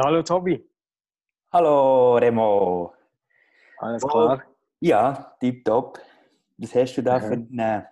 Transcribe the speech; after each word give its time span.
Hallo 0.00 0.22
Tobi. 0.22 0.64
Hallo 1.52 2.16
Remo. 2.18 2.94
Alles 3.78 4.02
klar? 4.06 4.44
Oh, 4.46 4.52
ja, 4.80 5.34
tipptopp. 5.40 5.98
Was 6.58 6.72
hast 6.74 6.94
du 6.96 7.02
da 7.02 7.18
Mhm. 7.18 7.22
für 7.22 7.32
einen 7.32 7.86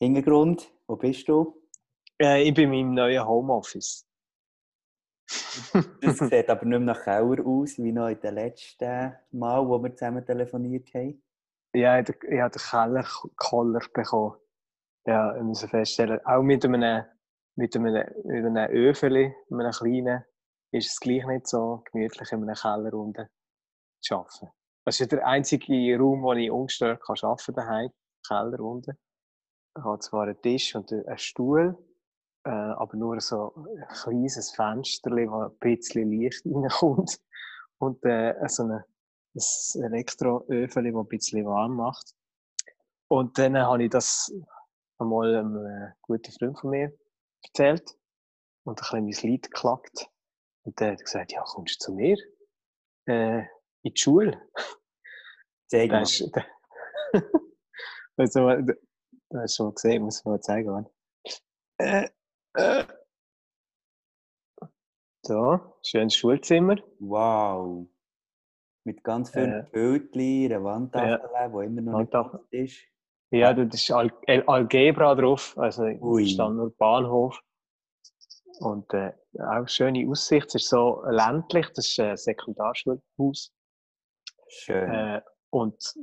Hintergrund? 0.00 0.70
Wo 0.86 0.94
bist 0.96 1.26
du? 1.28 1.60
Äh, 2.20 2.42
ich 2.44 2.54
bin 2.54 2.72
in 2.72 2.86
meinem 2.86 2.94
neuen 2.94 3.26
Homeoffice. 3.26 4.06
Das 6.02 6.18
sieht 6.18 6.48
aber 6.50 6.66
nicht 6.66 6.78
mehr 6.78 6.94
nach 6.94 7.02
Keller 7.02 7.44
aus, 7.44 7.78
wie 7.78 7.90
noch 7.90 8.08
in 8.08 8.20
den 8.20 8.34
letzten 8.34 9.12
Mal, 9.32 9.66
wo 9.66 9.82
wir 9.82 9.94
zusammen 9.96 10.24
telefoniert 10.24 10.92
haben. 10.94 11.20
Ja, 11.74 11.98
ich 11.98 12.06
habe 12.06 12.50
den 12.50 12.60
Kellerkoller 12.60 13.80
bekommen. 13.92 14.36
Ja, 15.06 15.34
ich 15.36 15.42
muss 15.42 15.64
feststellen, 15.64 16.24
auch 16.24 16.42
mit 16.42 16.64
einem, 16.64 17.04
mit 17.56 17.74
einem, 17.74 17.92
mit 18.24 18.44
einem 18.44 18.70
Öfeli, 18.70 19.34
einem 19.50 19.70
kleinen, 19.72 20.24
ist 20.74 20.90
es 20.90 21.00
gleich 21.00 21.24
nicht 21.26 21.46
so 21.46 21.82
gemütlich, 21.90 22.32
in 22.32 22.42
einem 22.42 22.54
Keller 22.54 22.92
unten 22.94 23.28
zu 24.02 24.16
arbeiten. 24.16 24.50
Das 24.84 25.00
ist 25.00 25.12
der 25.12 25.26
einzige 25.26 25.98
Raum, 25.98 26.22
wo 26.22 26.32
ich 26.34 26.50
ungestört 26.50 27.00
kann 27.02 27.16
arbeiten 27.22 27.54
kann. 27.54 27.90
Keller 28.26 28.60
unten. 28.60 28.98
Ich 29.76 29.84
habe 29.84 29.98
zwar 30.00 30.24
einen 30.24 30.40
Tisch 30.40 30.74
und 30.74 30.92
einen 30.92 31.18
Stuhl, 31.18 31.76
äh, 32.44 32.50
aber 32.50 32.96
nur 32.96 33.20
so 33.20 33.54
ein 33.56 33.86
kleines 33.88 34.50
Fenster, 34.54 35.10
wo 35.10 35.44
ein 35.44 35.58
bisschen 35.58 36.10
Licht 36.10 36.44
reinkommt. 36.46 37.20
Und 37.78 38.04
äh, 38.04 38.34
so 38.48 38.64
eine, 38.64 38.84
ein 39.34 39.82
Elektroöfeli, 39.84 40.92
das 40.92 41.00
ein 41.00 41.08
bisschen 41.08 41.46
warm 41.46 41.76
macht. 41.76 42.14
Und 43.08 43.38
dann 43.38 43.56
habe 43.58 43.84
ich 43.84 43.90
das 43.90 44.32
einmal 44.98 45.36
einem 45.36 45.66
äh, 45.66 45.92
guten 46.02 46.32
Freund 46.32 46.58
von 46.58 46.70
mir 46.70 46.92
erzählt 47.42 47.96
und 48.64 48.80
ein 48.80 49.04
bisschen 49.06 49.28
mein 49.28 49.30
Lied 49.32 49.50
geklagt. 49.50 50.10
Und 50.66 50.80
der 50.80 50.92
hat 50.92 51.04
gesagt, 51.04 51.32
ja, 51.32 51.42
kommst 51.42 51.80
du 51.82 51.84
zu 51.86 51.92
mir? 51.94 52.16
Äh, 53.06 53.40
in 53.82 53.92
die 53.94 53.96
Schule? 53.96 54.40
Zeig 55.70 55.90
mal. 55.90 56.00
Das 56.00 56.20
ist, 56.20 56.34
also, 58.36 58.40
du 58.40 59.38
hast 59.38 59.56
schon 59.56 59.74
gesehen, 59.74 60.02
muss 60.04 60.20
ich 60.20 60.24
mal 60.24 60.40
zeigen. 60.40 60.70
Mann. 60.70 60.86
Äh, 61.78 62.08
äh. 62.56 62.84
So, 65.26 65.58
schönes 65.82 66.14
Schulzimmer. 66.16 66.76
Wow. 67.00 67.88
Mit 68.86 69.02
ganz 69.02 69.30
vielen 69.30 69.52
Äh, 69.52 69.66
Bildchen, 69.72 70.52
einer 70.52 70.62
Wandtafel, 70.64 71.18
die 71.18 71.66
immer 71.66 71.80
noch 71.80 71.98
nicht 71.98 72.12
Wandtafel. 72.12 72.40
ist. 72.50 72.78
Ja, 73.32 73.52
da 73.54 73.62
ist 73.62 73.90
Al 73.90 74.12
Al 74.28 74.42
Algebra 74.46 75.14
drauf, 75.14 75.56
also 75.58 75.82
Ui. 75.84 76.26
stand 76.26 76.56
nur 76.56 76.70
Bahnhof. 76.76 77.40
Und 78.60 78.92
äh, 78.94 79.12
auch 79.40 79.68
schöne 79.68 80.08
Aussicht, 80.08 80.46
es 80.48 80.54
ist 80.54 80.68
so 80.68 81.02
ländlich, 81.06 81.66
das 81.74 81.88
ist 81.88 82.00
ein 82.00 82.16
Sekundarschulhaus. 82.16 83.52
Schön. 84.48 84.90
Äh, 84.90 85.22
und 85.50 85.94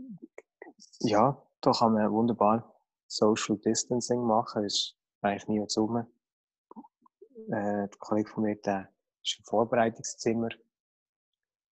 ja, 0.99 1.41
da 1.61 1.71
kann 1.71 1.93
man 1.93 2.11
wunderbar 2.11 2.75
Social 3.07 3.57
Distancing 3.57 4.21
machen, 4.21 4.65
es 4.65 4.73
ist 4.73 4.97
eigentlich 5.21 5.47
nie 5.47 5.59
rum. 5.77 5.97
Äh, 5.97 7.87
der 7.87 7.89
Kollege 7.99 8.29
von 8.29 8.43
mir, 8.43 8.55
der 8.55 8.89
ist 9.23 9.39
im 9.39 9.45
Vorbereitungszimmer. 9.45 10.49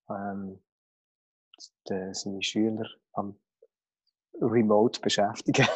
Ähm, 0.10 0.62
der, 1.88 2.14
seine 2.14 2.42
Schüler 2.42 2.88
am 3.14 3.40
Remote 4.42 5.00
beschäftigen. 5.02 5.68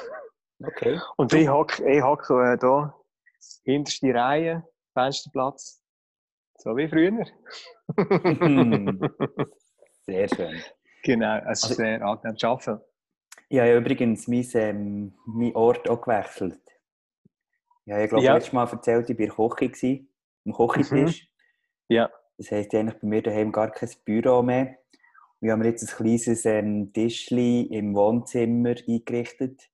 Okay. 0.64 1.00
Und 1.18 1.34
ich 1.34 1.48
hocke 1.48 1.90
ich 1.90 2.02
hock, 2.02 2.30
äh, 2.30 2.58
da, 2.58 2.98
hinterste 3.64 4.14
Reihe, 4.14 4.68
Fensterplatz. 4.94 5.82
So 6.58 6.76
wie 6.78 6.88
früher. 6.88 7.26
Sehr 10.06 10.28
schön. 10.30 10.62
genau, 11.04 11.38
es 11.50 11.60
ist 11.60 11.64
Also- 11.66 11.76
sehr 11.76 12.02
angenehm 12.06 12.38
zu 12.38 12.48
arbeiten. 12.48 12.82
Ich 13.50 13.60
habe 13.60 13.70
ja 13.70 13.78
übrigens 13.78 14.28
meinen, 14.28 14.50
ähm, 14.56 15.14
meinen 15.26 15.56
Ort 15.56 15.90
auch 15.90 16.02
gewechselt. 16.02 16.60
Ja, 17.86 18.00
ich 18.02 18.10
glaube, 18.10 18.24
Ja. 18.24 18.34
letztes 18.36 18.54
Mal 18.54 18.68
erzählt, 18.70 19.10
ich 19.10 19.38
war 19.38 19.50
gewesen, 19.50 20.10
am 20.46 20.54
Küchentisch. 20.54 21.30
Ja. 21.90 22.10
Das 22.38 22.52
heisst, 22.52 22.74
ich 22.74 22.80
habe 22.80 22.90
eigentlich 22.90 23.02
bei 23.02 23.08
mir 23.08 23.22
daheim 23.22 23.52
gar 23.52 23.72
kein 23.72 23.90
Büro 24.06 24.42
mehr. 24.42 24.78
Wir 25.40 25.52
haben 25.52 25.64
jetzt 25.66 25.84
ein 25.84 25.96
kleines 25.98 26.46
ähm, 26.46 26.92
Tischchen 26.94 27.68
im 27.70 27.94
Wohnzimmer 27.96 28.76
eingerichtet. 28.88 29.70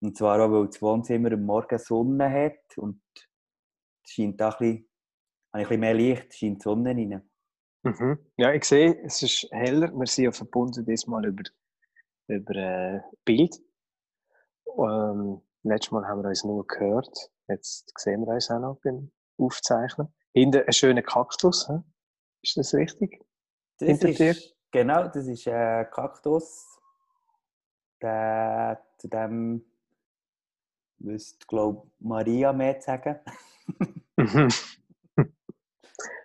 Und 0.00 0.16
zwar 0.16 0.40
auch, 0.40 0.50
weil 0.50 0.66
das 0.66 0.80
Wohnzimmer 0.80 1.32
am 1.32 1.44
Morgen 1.44 1.78
Sonne 1.78 2.30
hat 2.30 2.78
und 2.78 3.00
scheint 4.04 4.40
da 4.40 4.50
ein 4.50 4.58
bisschen, 4.58 4.88
habe 5.52 5.62
ich 5.62 5.66
ein 5.66 5.68
bisschen 5.68 5.80
mehr 5.80 5.94
Licht, 5.94 6.34
scheint 6.34 6.58
die 6.58 6.62
Sonne 6.62 6.90
rein. 6.90 7.30
Mhm. 7.82 8.18
Ja, 8.36 8.52
ich 8.52 8.64
sehe, 8.64 9.00
es 9.04 9.22
ist 9.22 9.48
heller. 9.52 9.90
Wir 9.92 10.06
sind 10.06 10.24
ja 10.24 10.32
verbunden 10.32 10.84
diesmal 10.84 11.24
über, 11.24 11.42
über 12.28 12.54
äh, 12.54 13.00
Bild. 13.24 13.56
Ähm, 14.78 15.40
letztes 15.62 15.90
Mal 15.90 16.06
haben 16.06 16.22
wir 16.22 16.28
uns 16.28 16.44
nur 16.44 16.66
gehört. 16.66 17.30
Jetzt 17.48 17.92
sehen 17.98 18.26
wir 18.26 18.34
uns 18.34 18.50
auch 18.50 18.60
noch 18.60 18.80
beim 18.82 19.10
Aufzeichnen. 19.38 20.12
Hinten 20.34 20.62
ein 20.66 20.72
schöner 20.72 21.02
Kaktus. 21.02 21.66
He? 21.66 21.78
Ist 22.42 22.56
das 22.56 22.74
richtig? 22.74 23.24
Das 23.78 23.88
Hinter 23.88 24.08
ist, 24.10 24.18
dir? 24.18 24.36
Genau, 24.70 25.08
das 25.08 25.26
ist 25.26 25.48
ein 25.48 25.90
Kaktus. 25.90 26.66
Der, 28.02 28.80
zu 28.98 29.08
dem 29.08 29.64
müsste, 30.98 31.46
glaube 31.46 31.90
Maria 31.98 32.52
mehr 32.52 32.80
sagen. 32.80 33.18
Mhm. 34.16 34.48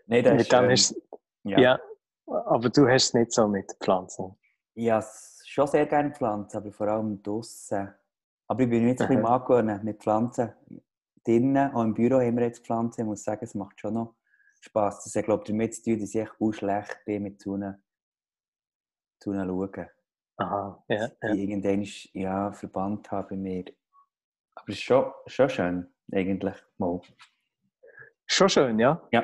Nein, 0.08 0.24
das 0.24 0.42
ist, 0.42 0.52
dem 0.52 0.64
ähm, 0.66 0.70
hast, 0.72 0.96
ja. 1.44 1.60
ja. 1.60 1.80
aber 2.28 2.70
du 2.70 2.88
hast 2.88 3.08
es 3.08 3.14
nicht 3.14 3.32
so 3.32 3.48
mit 3.48 3.72
Pflanzen. 3.82 4.36
Ich 4.74 4.90
habe 4.90 5.06
schon 5.46 5.68
sehr 5.68 5.86
gerne 5.86 6.12
Pflanzen, 6.12 6.58
aber 6.58 6.72
vor 6.72 6.88
allem 6.88 7.22
draussen. 7.24 7.94
Aber 8.48 8.64
ich 8.64 8.70
bin 8.70 8.88
jetzt 8.88 9.02
ein 9.02 9.08
bisschen 9.08 9.26
angewöhnt 9.26 9.84
mit 9.84 10.02
Pflanzen. 10.02 10.54
Drinnen, 11.24 11.74
auch 11.74 11.84
im 11.84 11.94
Büro 11.94 12.20
haben 12.20 12.38
wir 12.38 12.46
jetzt 12.46 12.66
Pflanzen. 12.66 13.02
Ich 13.02 13.08
muss 13.08 13.24
sagen, 13.24 13.44
es 13.44 13.56
macht 13.56 13.80
schon 13.80 13.96
noch 13.96 14.16
Spass. 14.62 15.04
Das 15.04 15.16
hat, 15.16 15.26
glaube 15.26 15.44
ich, 15.44 15.50
damit 15.50 15.74
zu 15.74 15.84
tun, 15.84 16.00
dass 16.00 16.14
ich 16.14 16.22
echt 16.22 16.36
auch 16.40 16.52
schlecht 16.52 17.00
bin 17.06 17.24
mit 17.24 17.42
zu 17.42 17.58
schauen. 17.58 17.80
Aha, 20.38 20.84
ja, 20.90 21.08
ja. 21.24 21.34
ich 21.34 21.40
irgendwann 21.40 21.88
ja, 22.14 22.52
verbannt 22.52 23.10
habe 23.10 23.30
bei 23.30 23.36
mir. 23.38 23.66
Aber 24.56 24.70
es 24.70 24.76
ist 24.76 24.84
schon, 24.84 25.12
schon 25.28 25.50
schön, 25.50 25.88
eigentlich. 26.12 26.56
Mal. 26.78 27.02
Schon 28.28 28.50
schön, 28.50 28.80
ja. 28.80 29.02
Ja, 29.12 29.24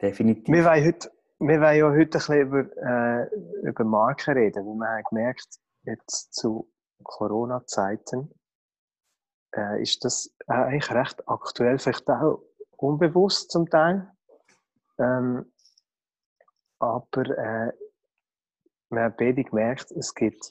definitiv. 0.00 0.46
Wir 0.46 0.64
wollen, 0.64 0.84
heute, 0.84 1.10
wir 1.38 1.60
wollen 1.60 1.78
ja 1.78 1.90
heute 1.90 2.00
ein 2.00 2.10
bisschen 2.10 2.40
über, 2.40 2.60
äh, 2.76 3.34
über 3.62 3.84
Marken 3.84 4.34
reden, 4.34 4.66
weil 4.66 4.74
wir 4.74 4.88
haben 4.88 5.04
gemerkt, 5.08 5.58
jetzt 5.84 6.34
zu 6.34 6.70
Corona-Zeiten 7.02 8.32
äh, 9.56 9.82
ist 9.82 10.04
das 10.04 10.34
äh, 10.48 10.52
eigentlich 10.52 10.90
recht 10.90 11.28
aktuell, 11.28 11.78
vielleicht 11.78 12.08
auch 12.08 12.42
unbewusst 12.76 13.50
zum 13.50 13.68
Teil. 13.68 14.10
Ähm, 14.98 15.52
aber 16.78 17.22
äh, 17.22 17.72
wir 18.90 19.02
haben 19.02 19.14
beide 19.16 19.44
gemerkt, 19.44 19.90
es 19.92 20.14
gibt 20.14 20.50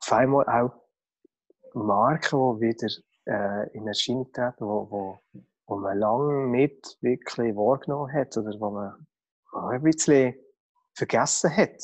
auf 0.00 0.12
einmal 0.12 0.46
auch 0.48 0.72
Marken, 1.74 2.58
die 2.58 2.68
wieder 2.68 2.88
äh, 3.26 3.70
in 3.76 3.86
Erscheinung 3.86 4.32
treten, 4.32 4.64
wo, 4.66 5.20
wo 5.66 5.76
man 5.78 5.98
lange 5.98 6.46
nicht 6.48 6.98
wirklich 7.00 7.54
wahrgenommen 7.56 8.12
hat 8.12 8.36
oder 8.36 8.58
wo 8.60 8.70
man 8.70 9.06
auch 9.52 9.68
ein 9.68 9.82
bisschen 9.82 10.34
vergessen 10.94 11.56
hat. 11.56 11.82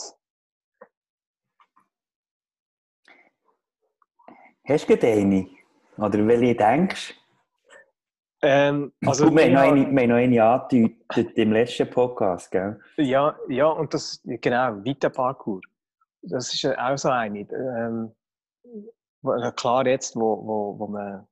Hast 4.65 4.89
du 4.89 4.95
eine? 5.03 5.49
Oder 5.97 6.27
welche 6.27 6.55
denkst 6.55 7.17
Ähm, 8.43 8.93
du? 9.01 9.09
also 9.09 9.27
eine, 9.27 9.37
wir 9.37 9.59
haben 9.59 10.09
noch 10.09 10.17
eine 10.17 10.45
angedeutet 10.45 11.37
im 11.37 11.53
letzten 11.53 11.91
Podcast, 11.91 12.51
gell? 12.51 12.81
Ja, 12.97 13.37
ja, 13.49 13.67
und 13.67 13.93
das, 13.93 14.21
genau, 14.25 14.83
Vita-Parkour. 14.85 15.61
Das 16.23 16.53
ist 16.55 16.63
ja 16.63 16.93
auch 16.93 16.97
so 16.97 17.09
eine. 17.09 17.41
Ähm, 17.41 18.15
äh, 19.25 19.53
klar 19.53 19.87
jetzt, 19.87 20.17
wo, 20.17 20.47
wo, 20.47 20.79
wo 20.79 20.87
man, 20.87 21.27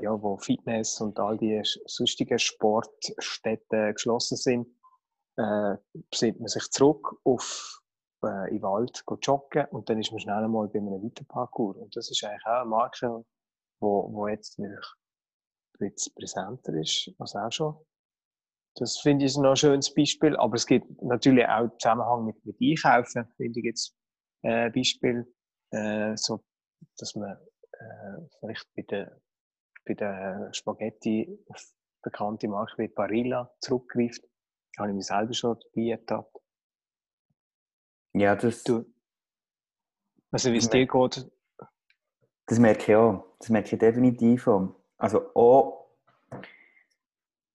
ja, 0.00 0.22
wo 0.22 0.36
Fitness 0.38 1.00
und 1.00 1.18
all 1.18 1.36
die 1.36 1.60
sonstigen 1.86 2.38
Sportstätten 2.38 3.92
geschlossen 3.92 4.36
sind, 4.36 4.66
äh, 5.36 5.76
besinnt 6.10 6.40
man 6.40 6.48
sich 6.48 6.70
zurück 6.70 7.20
auf 7.24 7.80
äh, 8.22 8.50
den 8.50 8.62
Wald 8.62 9.04
go 9.06 9.16
joggen 9.20 9.66
und 9.66 9.88
dann 9.88 10.00
ist 10.00 10.10
man 10.10 10.20
schnell 10.20 10.44
einmal 10.44 10.68
bei 10.68 10.78
einem 10.78 11.02
Vita-Parkour. 11.02 11.76
Und 11.76 11.96
das 11.96 12.10
ist 12.10 12.24
eigentlich 12.24 12.46
auch 12.46 12.60
eine 12.60 12.70
Marke, 12.70 13.24
wo, 13.80 14.12
wo 14.12 14.28
jetzt 14.28 14.58
natürlich 14.58 16.12
präsenter 16.14 16.74
ist, 16.74 17.10
als 17.18 17.36
auch 17.36 17.52
schon 17.52 17.76
das 18.78 18.98
finde 18.98 19.24
ich 19.24 19.36
noch 19.36 19.50
ein 19.50 19.56
schönes 19.56 19.92
Beispiel. 19.92 20.36
Aber 20.36 20.54
es 20.54 20.66
gibt 20.66 20.86
natürlich 21.02 21.46
auch 21.46 21.64
im 21.64 21.78
Zusammenhang 21.78 22.24
mit, 22.24 22.44
mit 22.44 22.56
Einkaufen, 22.60 23.26
finde 23.36 23.58
ich 23.58 23.64
jetzt 23.64 23.96
äh, 24.42 24.70
Beispiel, 24.70 25.26
äh, 25.70 26.16
so, 26.16 26.44
dass 26.96 27.14
man 27.14 27.36
äh, 27.72 28.28
vielleicht 28.38 28.66
bei 28.76 28.82
der, 28.82 29.20
bei 29.88 29.94
der 29.94 30.52
Spaghetti 30.52 31.38
auf 31.48 31.72
bekannte 32.02 32.48
Marke 32.48 32.78
wie 32.78 32.88
Barilla 32.88 33.50
zurückgreift. 33.60 34.22
habe 34.78 34.90
ich 34.90 34.94
mich 34.94 35.06
selber 35.06 35.32
schon 35.32 35.56
dabei 35.58 35.90
ertappt. 35.90 36.36
Ja, 38.14 38.36
das, 38.36 38.62
Du, 38.62 38.84
also 40.30 40.52
wie 40.52 40.58
es 40.58 40.68
dir 40.68 40.86
geht, 40.86 41.30
das 42.46 42.58
merke 42.58 42.92
ich 42.92 42.96
auch. 42.96 43.24
Das 43.38 43.50
merke 43.50 43.74
ich 43.74 43.78
definitiv 43.78 44.48
auch. 44.48 44.74
Also 44.96 45.34
auch, 45.34 45.90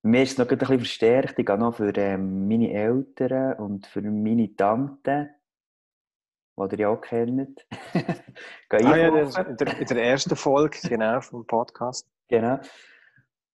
mir 0.03 0.23
ist 0.23 0.33
es 0.33 0.37
noch 0.37 0.49
ein 0.49 0.57
bisschen 0.57 0.79
verstärkt. 0.79 1.39
Ich 1.39 1.45
gehe 1.45 1.57
noch 1.57 1.75
für 1.75 1.95
ähm, 1.97 2.47
meine 2.47 2.71
Eltern 2.71 3.53
und 3.59 3.87
für 3.87 4.01
meine 4.01 4.55
Tante, 4.55 5.29
die 6.57 6.75
ihr 6.75 6.79
ja 6.79 6.89
auch 6.89 7.01
kennt. 7.01 7.65
ah, 8.69 8.79
ja, 8.79 9.07
in, 9.07 9.57
der, 9.57 9.79
in 9.79 9.87
der 9.87 10.03
ersten 10.03 10.35
Folge 10.35 10.77
genau, 10.87 11.21
vom 11.21 11.45
Podcast. 11.45 12.07
Genau. 12.29 12.59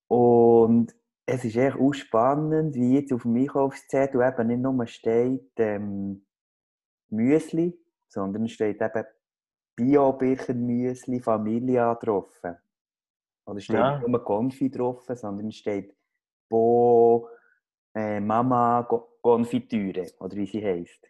Und 0.07 0.95
es 1.25 1.45
ist 1.45 1.55
echt 1.55 1.77
auch 1.77 1.93
spannend, 1.93 2.75
wie 2.75 2.95
jetzt 2.95 3.13
auf 3.13 3.23
dem 3.23 3.35
Einkaufszettel 3.35 4.21
eben 4.21 4.47
nicht 4.47 4.61
nur 4.61 4.87
steht 4.87 5.51
ähm, 5.57 6.25
Müsli, 7.09 7.79
sondern 8.07 8.47
steht 8.47 8.81
eben 8.81 9.05
Bio-Birchenmüsli 9.75 11.19
Familia 11.19 11.95
drauf. 11.95 12.41
Oder 13.45 13.59
steht 13.59 13.75
Ja. 13.75 13.97
nicht 13.99 14.07
nur 14.07 14.23
Konfi 14.23 14.69
drauf, 14.69 15.05
sondern 15.07 15.51
steht 15.51 15.95
Bo 16.49 17.29
äh, 17.95 18.19
Mama 18.19 18.83
Konfitüre, 19.21 20.07
oder 20.19 20.35
wie 20.35 20.47
sie 20.47 20.63
heisst. 20.63 21.07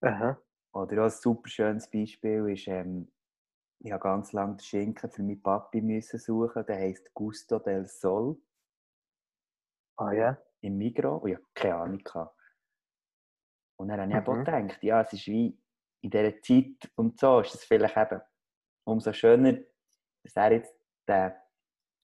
Aha. 0.00 0.38
Oder 0.72 1.02
auch 1.02 1.04
ein 1.04 1.10
super 1.10 1.48
schönes 1.48 1.88
Beispiel 1.90 2.48
ist, 2.50 2.66
ähm, 2.66 3.10
ich 3.84 3.92
habe 3.92 4.02
ganz 4.02 4.32
lange 4.32 4.54
den 4.56 4.60
Schinken 4.60 5.10
für 5.10 5.22
meinen 5.22 5.42
Papi 5.42 5.80
müssen 5.82 6.18
suchen. 6.18 6.64
Der 6.66 6.76
heisst 6.76 7.12
Gusto 7.14 7.58
del 7.58 7.86
Sol 7.86 8.40
Ah 9.96 10.12
ja. 10.12 10.38
im 10.60 10.78
Migros. 10.78 11.22
Und 11.22 11.30
ich 11.30 11.36
hatte 11.36 11.46
keine 11.54 11.74
Ahnung. 11.76 11.98
gehabt. 11.98 12.38
Und 13.76 13.88
dann 13.88 14.00
habe 14.00 14.10
ich 14.12 14.16
eben 14.16 14.26
auch 14.26 14.34
Mhm. 14.36 14.44
gedacht, 14.44 14.82
ja, 14.82 15.00
es 15.00 15.12
ist 15.12 15.26
wie 15.26 15.58
in 16.02 16.10
dieser 16.10 16.40
Zeit 16.40 16.90
und 16.96 17.18
so 17.18 17.40
ist 17.40 17.54
es 17.54 17.64
vielleicht 17.64 17.96
eben 17.96 18.20
umso 18.84 19.12
schöner, 19.12 19.54
dass 20.22 20.36
er 20.36 20.52
jetzt 20.52 20.74
den 21.08 21.32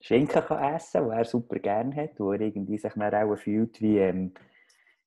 Schinken 0.01 0.43
kann 0.45 0.75
essen 0.75 1.01
kann, 1.01 1.09
den 1.11 1.19
er 1.19 1.25
super 1.25 1.59
gerne 1.59 1.95
hat, 1.97 2.19
wo 2.21 2.33
er 2.33 2.41
irgendwie 2.41 2.79
sich 2.79 2.93
dann 2.95 3.15
auch 3.15 3.37
fühlt 3.37 3.81
wie 3.81 3.99
ähm, 3.99 4.35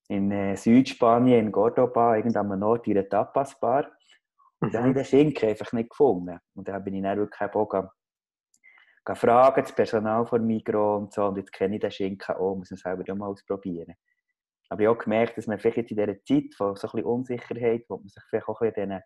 in 0.07 0.31
äh, 0.31 0.55
Südspanien, 0.57 1.47
in 1.47 1.51
Cordoba, 1.51 2.17
irgendeinem 2.17 2.61
Ort 2.63 2.87
in 2.87 2.97
einer 2.97 3.07
Tapas-Bar. 3.07 3.91
Und 4.61 4.73
dann 4.73 4.81
habe 4.83 4.91
ich 4.91 4.95
Mhm. 4.95 4.99
den 4.99 5.05
Schinken 5.05 5.49
einfach 5.49 5.73
nicht 5.73 5.89
gefunden. 5.89 6.39
Und 6.55 6.67
dann 6.67 6.83
bin 6.83 6.93
ich 6.95 7.03
dann 7.03 7.17
wirklich 7.17 7.41
auch 7.41 7.69
ge- 7.69 7.87
ge- 9.05 9.15
fragen, 9.15 9.61
das 9.61 9.73
Personal 9.75 10.25
von 10.25 10.45
Migros 10.45 11.01
und 11.01 11.13
so. 11.13 11.25
Und 11.25 11.37
jetzt 11.37 11.51
kenne 11.53 11.75
ich 11.75 11.81
den 11.81 11.91
Schinken 11.91 12.35
auch, 12.35 12.55
muss 12.55 12.71
man 12.71 12.77
selber 12.77 13.11
auch 13.11 13.17
mal 13.17 13.27
ausprobieren. 13.27 13.95
Aber 14.69 14.81
ich 14.81 14.87
habe 14.87 14.97
auch 14.97 15.03
gemerkt, 15.03 15.37
dass 15.37 15.47
man 15.47 15.59
vielleicht 15.59 15.77
jetzt 15.77 15.91
in 15.91 15.97
dieser 15.97 16.23
Zeit 16.23 16.53
von 16.55 16.75
so 16.75 16.87
ein 16.87 16.91
bisschen 16.91 17.05
Unsicherheit, 17.05 17.85
wo 17.89 17.97
man 17.97 18.07
sich 18.07 18.23
vielleicht 18.29 18.47
auch 18.47 18.61
ein 18.61 18.71
bisschen 18.73 18.91
an 18.93 19.01
diesen, 19.01 19.03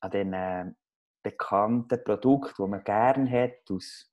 an 0.00 0.10
diesen 0.10 0.32
äh, 0.34 0.72
bekannten 1.22 2.04
Produkten, 2.04 2.64
die 2.64 2.70
man 2.70 2.84
gerne 2.84 3.30
hat, 3.30 3.70
aus, 3.70 4.12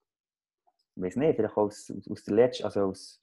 ich 0.95 1.03
weiß 1.03 1.17
nicht, 1.17 1.35
vielleicht 1.35 1.57
aus, 1.57 1.93
aus, 2.09 2.23
der 2.23 2.33
letzten, 2.35 2.63
also 2.65 2.85
aus, 2.85 3.21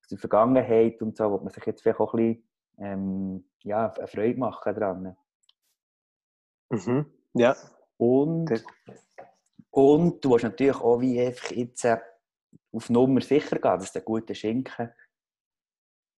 aus 0.00 0.08
der 0.10 0.18
Vergangenheit 0.18 1.02
und 1.02 1.16
so, 1.16 1.30
wo 1.30 1.38
man 1.38 1.50
sich 1.50 1.66
jetzt 1.66 1.82
vielleicht 1.82 2.00
auch 2.00 2.14
ein 2.14 2.34
bisschen 2.34 2.48
ähm, 2.78 3.50
ja, 3.64 3.92
eine 3.92 4.06
Freude 4.06 4.38
machen 4.38 4.74
dran. 4.74 5.16
Mhm. 6.70 7.06
Ja. 7.34 7.56
Und, 7.96 8.64
und 9.70 10.24
du 10.24 10.30
willst 10.30 10.44
natürlich 10.44 10.76
auch 10.76 11.00
wie 11.00 11.20
einfach 11.20 11.50
jetzt 11.50 11.84
äh, 11.84 11.98
auf 12.72 12.90
Nummer 12.90 13.20
sicher 13.20 13.58
gehen, 13.58 13.78
dass 13.78 13.92
du 13.92 13.98
einen 13.98 14.04
guten 14.04 14.34
Schinken 14.34 14.90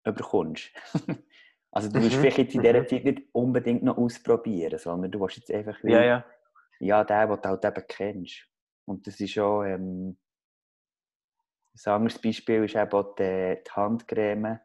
bekommst. 0.04 0.72
also 1.72 1.90
du 1.90 2.02
willst 2.02 2.16
Mhm, 2.16 2.22
vielleicht 2.22 2.38
jetzt 2.38 2.56
in 2.56 2.62
dieser 2.62 2.82
mhm. 2.82 2.88
Zeit 2.88 3.04
nicht 3.04 3.24
unbedingt 3.32 3.84
noch 3.84 3.98
ausprobieren, 3.98 4.80
sondern 4.80 5.12
du 5.12 5.20
willst 5.20 5.38
jetzt 5.38 5.52
einfach 5.52 5.78
wie, 5.84 5.92
Ja, 5.92 6.04
ja. 6.04 6.26
ja, 6.80 7.04
den, 7.04 7.30
den 7.30 7.42
du 7.42 7.48
halt 7.50 7.66
eben 7.66 7.88
kennst. 7.88 8.48
Und 8.86 9.06
das 9.06 9.20
ist 9.20 9.38
auch 9.38 9.64
ähm, 9.64 10.18
ein 11.86 11.94
anderes 11.94 12.20
Beispiel 12.20 12.64
ist 12.66 12.76
eben 12.76 12.92
auch 12.92 13.16
die, 13.16 13.58
die 13.66 13.72
Handcreme 13.72 14.60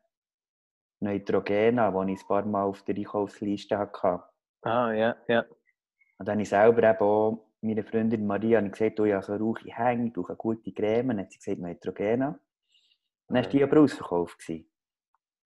Neutrogena, 1.01 1.91
die 1.91 2.13
ich 2.13 2.21
ein 2.23 2.27
paar 2.27 2.47
Mal 2.47 2.65
auf 2.65 2.83
der 2.83 2.97
Einkaufsliste 2.97 3.79
hatte. 3.79 4.23
Ah, 4.63 4.93
ja, 4.93 5.17
ja. 5.29 5.45
Und 6.25 6.29
dann 6.29 6.37
habe 6.37 6.43
ich 6.45 6.49
selber 6.49 6.89
eben 6.89 7.01
auch 7.01 7.45
meiner 7.61 7.85
Freundin 7.85 8.27
Maria 8.27 8.57
habe 8.57 8.69
ich 8.69 8.73
gesagt, 8.73 8.99
oh, 8.99 9.05
ja, 9.05 9.21
so 9.21 9.35
rauche 9.37 9.69
ich 9.69 9.77
hängen, 9.77 10.07
ich 10.07 10.13
brauche 10.15 10.31
eine 10.31 10.37
gute 10.39 10.73
Creme. 10.73 11.09
Dann 11.09 11.19
hat 11.19 11.33
sie 11.33 11.37
gesagt, 11.37 11.59
Neutrogena. 11.59 12.29
Und 12.29 12.39
dann 13.29 13.37
war 13.37 13.47
Mhm. 13.47 13.51
die 13.51 13.63
aber 13.63 13.81
ausverkauft. 13.81 14.51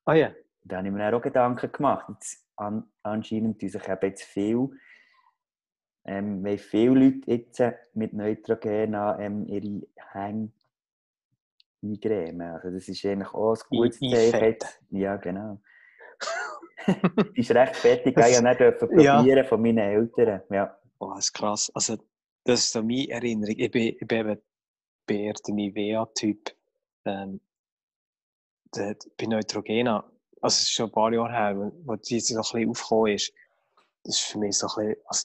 Ah 0.04 0.14
ja. 0.14 0.28
Und 0.28 0.36
dann 0.62 0.78
habe 0.78 0.86
ich 0.86 0.94
mir 0.94 1.16
auch 1.16 1.20
Gedanken 1.20 1.72
gemacht. 1.72 2.06
Jetzt, 2.10 2.46
an, 2.54 2.88
anscheinend 3.02 3.60
tun 3.60 3.69
sich 3.69 3.88
eben 3.88 3.98
jetzt 4.02 4.22
viel, 4.22 4.70
ähm, 6.04 6.44
weil 6.44 6.58
viele 6.58 6.94
Leute 6.94 7.28
jetzt 7.28 7.60
mit 7.94 8.12
Neutrogena 8.12 9.19
ähm, 9.19 9.48
ihre 9.48 9.84
Hänge 10.12 10.52
eingremen. 11.82 12.52
Also 12.52 12.70
das 12.70 12.88
ist 12.88 13.04
eigentlich 13.04 13.34
auch 13.34 13.56
ein 13.56 13.76
gutes 13.78 13.98
Zeichen. 13.98 14.58
Ja, 14.90 15.16
genau. 15.16 15.60
Ist 17.34 17.50
recht 17.50 17.76
fertig, 17.76 18.16
ich 18.16 18.32
ja 18.34 18.40
nicht 18.40 18.60
dürfen 18.60 19.00
Ja. 19.00 19.16
probieren 19.16 19.46
von 19.46 19.60
meinen 19.62 19.78
Eltern. 19.78 20.42
Ja. 20.50 20.78
Oh, 20.98 21.10
das 21.14 21.26
ist 21.26 21.32
krass. 21.32 21.70
Also, 21.75 21.96
das 22.44 22.60
ist 22.60 22.72
so 22.72 22.82
meine 22.82 23.08
Erinnerung. 23.10 23.54
Ich 23.58 23.70
bin, 23.70 23.96
ich 24.00 24.06
bin 24.06 24.19
eben 24.19 24.40
der 25.08 25.54
Nivea-Typ. 25.54 26.54
Ähm, 27.04 27.40
der- 28.75 28.96
bei 29.19 29.26
Neutrogena. 29.26 29.98
Also, 30.40 30.54
es 30.54 30.60
ist 30.62 30.72
schon 30.72 30.86
ein 30.86 30.92
paar 30.92 31.12
Jahre 31.12 31.32
her, 31.32 31.72
wo 31.84 31.96
die 31.96 32.20
so 32.20 32.36
ein 32.36 32.40
bisschen 32.42 32.70
aufgekommen 32.70 33.14
ist. 33.14 33.32
Das 34.04 34.16
ist 34.16 34.24
für 34.24 34.38
mich 34.38 34.56
so 34.56 34.66
ein 34.69 34.86
bisschen, 34.88 35.02
also, 35.06 35.24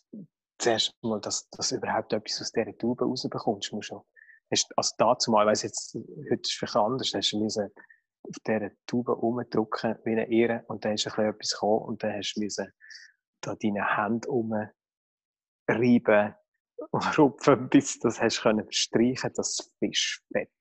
zuerst 0.58 0.96
mal, 1.04 1.20
dass, 1.22 1.50
dass 1.50 1.70
du 1.70 1.76
überhaupt 1.76 2.14
etwas 2.14 2.42
aus 2.42 2.52
dieser 2.52 2.78
Tube 2.78 3.02
rausbekommst, 3.02 3.74
musst 3.74 3.90
du 3.92 3.96
schon. 3.96 4.02
Also 4.76 4.94
dazu 4.98 5.32
mal, 5.32 5.44
ich 5.46 5.52
weiss 5.52 5.64
jetzt, 5.64 5.96
heute 5.96 6.42
ist 6.42 6.48
es 6.52 6.54
vielleicht 6.54 6.76
anders, 6.76 7.12
hast 7.14 7.32
du 7.32 7.40
müssen 7.40 7.72
auf 8.24 8.36
dieser 8.48 8.72
Tube 8.88 9.10
rumdrücken 9.10 9.96
wie 10.06 10.12
eine 10.12 10.32
Ehre 10.32 10.64
und 10.68 10.86
dann 10.86 10.94
ist 10.94 11.06
ein 11.08 11.12
bisschen 11.12 11.30
etwas 11.30 11.52
gekommen 11.52 11.84
und 11.86 12.04
dann 12.04 12.14
hast 12.14 12.34
du 12.36 12.42
müssen 12.42 12.72
da 13.42 13.56
deine 13.56 13.98
Hände 13.98 14.28
rumreiben 14.30 14.74
und 16.92 17.04
rupfen, 17.18 17.70
bis 17.70 18.00
du 18.00 18.08
das 18.08 18.22
hast 18.22 18.42
können 18.42 18.64
verstreichen, 18.66 19.32
das 19.36 19.72
Fischfett. 19.80 20.52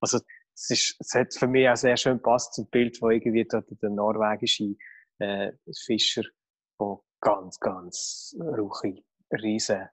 Also, 0.00 0.18
es, 0.54 0.70
ist, 0.70 0.96
es 0.98 1.14
hat 1.14 1.34
für 1.34 1.46
mich 1.46 1.68
auch 1.68 1.76
sehr 1.76 1.96
schön 1.96 2.16
gepasst 2.16 2.54
zum 2.54 2.68
Bild, 2.68 3.00
wo 3.00 3.10
irgendwie 3.10 3.44
dort 3.46 3.66
der 3.82 3.90
norwegische 3.90 4.74
äh, 5.20 5.52
Fischer, 5.86 6.22
der 6.80 6.98
ganz, 7.20 7.58
ganz 7.60 8.34
rauche, 8.40 8.94
riesen 9.32 9.88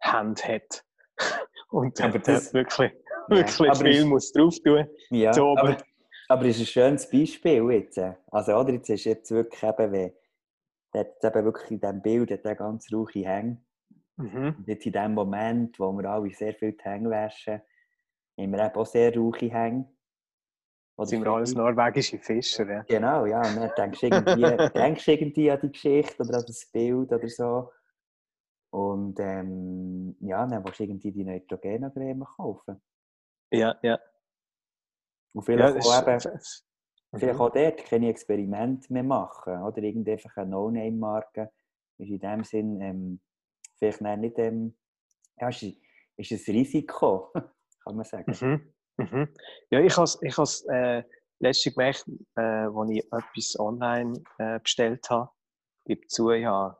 Hände 0.00 0.42
hat. 0.42 0.84
Und 1.70 2.00
Aber 2.00 2.18
das- 2.18 2.44
das 2.44 2.54
wirklich, 2.54 2.92
Ja, 3.28 3.36
wirklich 3.36 3.70
aber 3.70 3.80
viel 3.80 4.04
muss 4.04 4.32
drauf 4.32 4.56
tun. 4.64 4.86
Ja, 5.10 5.30
aber- 5.30 5.78
aber, 6.30 6.44
es 6.46 6.56
ist 6.56 6.62
ein 6.62 6.66
schönes 6.66 7.10
Beispiel 7.10 7.70
jetzt. 7.72 7.98
äh. 7.98 8.14
Also, 8.30 8.54
oder 8.56 8.72
jetzt 8.72 8.88
ist 8.88 9.04
jetzt 9.04 9.30
wirklich 9.30 9.62
eben, 9.62 9.92
wie, 9.92 10.12
jetzt 10.94 11.24
eben 11.24 11.44
wirklich 11.44 11.70
in 11.70 11.80
diesem 11.80 12.02
Bild 12.02 12.30
hat 12.30 12.44
der 12.44 12.54
ganz 12.56 12.92
rauche 12.92 13.24
Hänge. 13.24 13.62
Mhm. 14.16 14.54
Und 14.58 14.68
jetzt 14.68 14.86
in 14.86 14.92
dem 14.92 15.14
Moment, 15.14 15.78
wo 15.78 15.92
wir 15.92 16.08
alle 16.08 16.30
sehr 16.30 16.54
viel 16.54 16.72
die 16.72 16.84
Hänge 16.84 17.10
waschen, 17.10 17.60
haben 18.38 18.52
wir 18.52 18.64
eben 18.64 18.74
auch 18.74 18.86
sehr 18.86 19.16
rauche 19.16 19.50
Hänge. 19.50 19.88
Oder 20.96 21.06
Sind 21.06 21.24
wir 21.24 21.32
alles 21.32 21.54
norwegische 21.54 22.18
Fischer, 22.18 22.70
ja. 22.70 22.82
Genau, 22.82 23.24
ja. 23.24 23.40
Und 23.40 23.56
dann 23.56 23.72
denkst 23.76 24.00
du 24.00 24.06
irgendwie, 24.06 24.68
denkst 24.74 25.08
irgendwie 25.08 25.50
an 25.50 25.60
die 25.62 25.72
Geschichte 25.72 26.22
oder 26.22 26.38
an 26.38 26.44
das 26.46 26.66
Bild 26.66 27.12
oder 27.12 27.28
so. 27.28 27.70
Und 28.70 29.18
ähm, 29.18 30.16
ja, 30.20 30.46
dann 30.46 30.62
willst 30.64 30.78
du 30.78 30.84
irgendwie 30.84 31.10
die 31.10 31.24
Neutrogena-Creme 31.24 32.24
kaufen. 32.36 32.80
Ja, 33.50 33.76
ja. 33.82 33.98
Und 35.32 35.48
ja 35.48 35.66
vielleicht 35.68 35.76
das 35.76 35.86
auch 35.86 36.08
eben, 36.08 36.40
Vielleicht 37.16 37.34
Mhm. 37.34 37.40
auch 37.40 37.50
dort 37.50 37.84
keine 37.84 38.08
Experimente 38.08 38.92
mehr 38.92 39.02
machen. 39.02 39.60
Oder 39.62 39.82
eine 40.36 40.50
No-Name-Marke. 40.50 41.50
Ist 41.98 42.08
in 42.08 42.20
dem 42.20 42.44
Sinn 42.44 42.80
ähm, 42.80 43.20
vielleicht 43.78 44.00
nicht. 44.00 44.38
Ähm, 44.38 44.76
ja, 45.40 45.48
ist, 45.48 45.64
ist 46.16 46.32
ein 46.48 46.54
Risiko, 46.54 47.32
kann 47.84 47.96
man 47.96 48.04
sagen. 48.04 48.32
Mhm. 48.40 49.04
Mhm. 49.04 49.28
Ja, 49.70 49.80
ich 49.80 49.96
habe 49.96 50.04
es 50.04 50.18
ich 50.22 50.36
has, 50.38 50.64
äh, 50.68 51.02
letztens 51.40 51.74
gemerkt, 51.74 52.04
äh, 52.36 52.40
als 52.40 52.90
ich 52.90 53.04
etwas 53.12 53.58
online 53.58 54.22
äh, 54.38 54.60
bestellt 54.60 55.08
habe. 55.10 55.30
Ich 55.84 55.96
gebe 55.96 56.06
zu, 56.06 56.30
ich 56.30 56.44
habe 56.44 56.76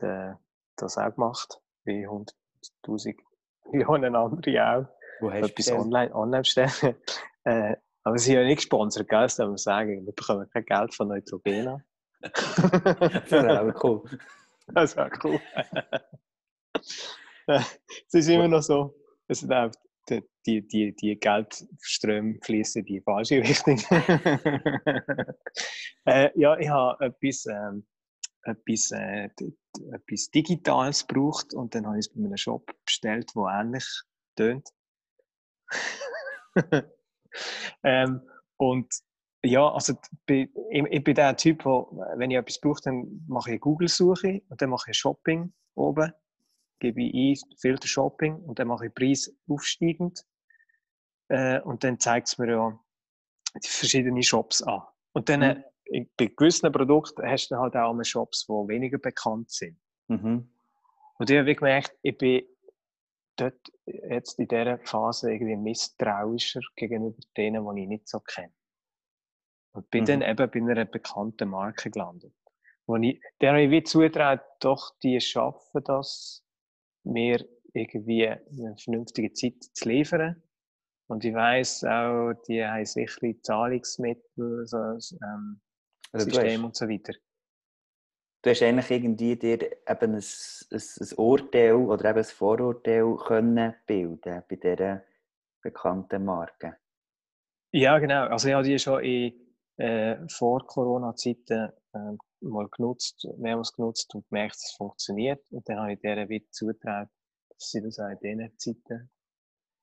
äh, 0.00 0.34
das 0.76 0.98
auch 0.98 1.14
gemacht, 1.14 1.60
wie 1.84 2.06
100'000 2.06 3.16
Millionen 3.70 4.16
andere 4.16 4.66
auch. 4.66 4.86
Wo 5.20 5.30
hast 5.30 5.38
etwas 5.38 5.54
bestellt? 5.54 5.78
online, 5.78 6.14
online 6.14 6.42
bestellen. 6.42 6.96
Äh, 7.46 7.76
aber 8.02 8.18
sie 8.18 8.26
sind 8.26 8.34
ja 8.34 8.44
nicht 8.44 8.56
gesponsert, 8.56 9.08
gell? 9.08 9.22
das 9.22 9.36
darf 9.36 9.48
man 9.48 9.56
sagen. 9.56 10.04
Wir 10.04 10.12
bekommen 10.12 10.48
kein 10.50 10.64
Geld 10.64 10.94
von 10.94 11.08
Neutrogena. 11.08 11.80
Das 12.22 13.30
wäre 13.30 13.60
auch 13.60 13.84
cool. 13.84 14.02
Das 14.68 14.96
wäre 14.96 15.10
cool. 15.22 15.40
Äh, 17.48 17.60
es 18.08 18.14
ist 18.14 18.28
immer 18.28 18.48
noch 18.48 18.62
so, 18.62 18.94
es 19.28 19.42
läuft 19.42 19.78
die, 20.08 20.22
die, 20.44 20.66
die, 20.66 20.96
die 20.96 21.16
Geldströme 21.18 22.38
fließen 22.42 22.80
in 22.80 22.86
die 22.86 23.00
falsche 23.00 23.36
Richtung. 23.36 23.78
äh, 26.06 26.30
ja, 26.34 26.58
ich 26.58 26.68
habe 26.68 27.04
etwas, 27.04 27.46
ähm, 27.46 27.86
etwas, 28.42 28.90
äh, 28.90 29.28
etwas 29.92 30.30
Digitales 30.30 31.06
gebraucht 31.06 31.54
und 31.54 31.74
dann 31.74 31.86
habe 31.86 31.98
ich 31.98 32.06
es 32.06 32.12
bei 32.12 32.24
einem 32.24 32.36
Shop 32.36 32.72
bestellt, 32.84 33.30
der 33.36 33.60
ähnlich 33.60 33.86
tönt. 34.36 34.68
ähm, 37.82 38.20
und 38.56 38.92
ja, 39.44 39.68
also 39.68 39.94
ich, 40.28 40.50
ich 40.70 41.04
bin 41.04 41.14
der 41.14 41.36
Typ, 41.36 41.64
wo, 41.64 42.02
wenn 42.16 42.30
ich 42.30 42.36
etwas 42.36 42.60
brauche, 42.60 42.80
dann 42.84 43.24
mache 43.28 43.50
ich 43.50 43.54
eine 43.54 43.60
Google-Suche 43.60 44.42
und 44.48 44.60
dann 44.60 44.70
mache 44.70 44.90
ich 44.90 44.98
Shopping 44.98 45.52
oben, 45.74 46.12
gebe 46.80 47.02
ich 47.02 47.42
ein 47.42 47.56
Filter 47.58 47.88
Shopping 47.88 48.36
und 48.36 48.58
dann 48.58 48.68
mache 48.68 48.86
ich 48.86 48.94
Preis 48.94 49.32
aufsteigend 49.48 50.24
äh, 51.28 51.60
und 51.60 51.84
dann 51.84 51.98
zeigt 51.98 52.28
es 52.28 52.38
mir 52.38 52.50
ja 52.50 52.80
die 53.54 53.68
verschiedenen 53.68 54.22
Shops 54.22 54.62
an. 54.62 54.82
Und 55.12 55.28
dann 55.28 55.40
mhm. 55.40 55.64
äh, 55.86 56.06
bei 56.16 56.26
gewissen 56.26 56.70
Produkten 56.72 57.22
hast 57.28 57.48
du 57.48 57.56
halt 57.56 57.76
auch 57.76 57.98
Shops, 58.02 58.46
die 58.46 58.52
weniger 58.52 58.98
bekannt 58.98 59.50
sind. 59.50 59.78
Mhm. 60.08 60.50
Und 61.18 61.30
ich 61.30 61.38
habe 61.38 61.54
gemerkt, 61.54 61.96
ich 62.02 62.18
bin 62.18 62.42
dort 63.36 63.72
jetzt 63.86 64.38
in 64.38 64.48
dieser 64.48 64.78
Phase 64.78 65.32
irgendwie 65.32 65.56
misstrauischer 65.56 66.60
gegenüber 66.74 67.20
denen, 67.36 67.64
die 67.74 67.82
ich 67.82 67.88
nicht 67.88 68.08
so 68.08 68.20
kenne. 68.20 68.52
Und 69.72 69.90
bin 69.90 70.02
mhm. 70.02 70.06
dann 70.06 70.22
eben 70.22 70.50
bei 70.50 70.72
einer 70.72 70.84
bekannten 70.84 71.48
Marke 71.50 71.90
gelandet. 71.90 72.34
Wo 72.86 72.96
ich, 72.96 73.20
der 73.40 73.50
habe 73.50 73.62
ich 73.62 73.70
wie 73.70 73.82
zutraut, 73.82 74.40
doch, 74.60 74.96
die 75.02 75.20
schaffen 75.20 75.82
das, 75.84 76.44
mir 77.04 77.44
irgendwie 77.74 78.28
eine 78.28 78.76
vernünftige 78.78 79.32
Zeit 79.32 79.62
zu 79.74 79.88
liefern. 79.88 80.42
Und 81.08 81.24
ich 81.24 81.34
weiss 81.34 81.84
auch, 81.84 82.32
die 82.48 82.64
haben 82.64 82.84
sicher 82.84 83.42
Zahlungsmittel, 83.42 84.66
so, 84.66 84.78
ähm, 84.78 85.60
also 86.12 86.30
System 86.30 86.64
und 86.64 86.74
so 86.74 86.88
weiter. 86.88 87.12
Du 88.46 88.50
hast 88.50 88.62
eigentlich 88.62 88.90
irgendwie 88.92 89.34
dir 89.34 89.60
eben 89.60 90.14
ein, 90.14 90.22
ein, 90.22 90.80
ein 91.00 91.16
Urteil 91.16 91.74
oder 91.74 92.10
eben 92.10 92.18
ein 92.18 92.24
Vorurteil 92.24 93.16
können 93.16 93.74
bilden 93.84 94.44
bei 94.48 94.54
dieser 94.54 95.02
bekannten 95.60 96.24
Marke. 96.24 96.76
Ja, 97.72 97.98
genau. 97.98 98.28
Also 98.28 98.46
ich 98.46 98.54
habe 98.54 98.62
die 98.62 98.78
schon 98.78 99.02
in 99.02 99.34
äh, 99.78 100.28
vor 100.28 100.64
Corona-Zeiten 100.64 101.72
äh, 101.92 102.16
mal 102.42 102.68
genutzt, 102.68 103.26
mehrmals 103.36 103.72
genutzt 103.72 104.14
und 104.14 104.28
gemerkt, 104.28 104.54
es 104.54 104.76
funktioniert. 104.76 105.44
Und 105.50 105.68
dann 105.68 105.80
habe 105.80 105.94
ich 105.94 105.98
deren 105.98 106.28
wieder 106.28 106.46
zugetraut, 106.52 107.08
dass 107.48 107.70
sie 107.72 107.82
das 107.82 107.98
auch 107.98 108.10
in 108.10 108.18
diesen 108.20 108.58
Zeiten 108.58 109.10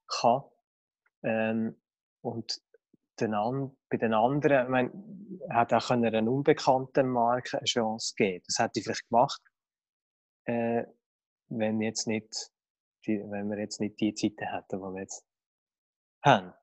kann. 0.07 0.43
Ähm, 1.23 1.75
und 2.21 2.61
den 3.19 3.31
bei 3.89 3.97
den 3.97 4.13
anderen, 4.13 4.63
ich 4.63 4.69
meine, 4.69 4.91
hat 5.49 5.73
auch 5.73 5.89
einer 5.91 6.31
unbekannten 6.31 7.09
Marke 7.09 7.57
eine 7.57 7.65
Chance 7.65 8.13
geben. 8.15 8.43
Das 8.47 8.59
hätte 8.59 8.79
ich 8.79 8.85
vielleicht 8.85 9.07
gemacht, 9.09 9.41
äh, 10.45 10.83
wenn 11.49 11.81
jetzt 11.81 12.07
nicht, 12.07 12.51
die, 13.05 13.19
wenn 13.29 13.49
wir 13.49 13.59
jetzt 13.59 13.79
nicht 13.79 13.99
die 13.99 14.13
Zeiten 14.13 14.47
hätten, 14.47 14.79
die 14.79 14.93
wir 14.93 15.01
jetzt 15.01 15.25
haben. 16.23 16.53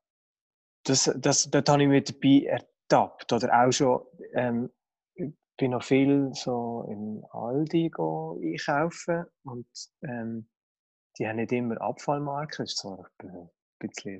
Das, 0.85 1.11
das, 1.17 1.51
dort 1.51 1.69
habe 1.69 1.83
ich 1.83 1.89
mich 1.89 2.05
dabei 2.05 2.61
ertappt. 2.91 3.33
Oder 3.33 3.63
auch 3.63 3.71
schon, 3.71 4.03
ähm, 4.33 4.73
ich 5.15 5.33
bin 5.57 5.73
noch 5.73 5.85
viel 5.85 6.33
so 6.35 6.87
im 6.89 7.25
Aldi 7.31 7.91
einkaufen 7.97 9.27
und 9.45 9.69
ähm, 10.03 10.49
die 11.19 11.29
haben 11.29 11.37
nicht 11.37 11.53
immer 11.53 11.81
Abfallmarken. 11.81 12.65
Das 12.65 12.73
ist 12.73 12.79
so 12.79 13.05
ein 13.19 13.51
bisschen 13.79 14.19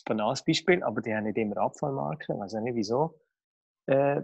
ein, 0.00 0.04
banales 0.04 0.44
Beispiel, 0.44 0.82
aber 0.82 1.00
die 1.00 1.14
haben 1.14 1.24
nicht 1.24 1.38
immer 1.38 1.56
Abfallmarken. 1.58 2.38
Weiß 2.38 2.54
auch 2.54 2.60
nicht 2.60 2.74
wieso. 2.74 3.20
Äh, 3.86 4.22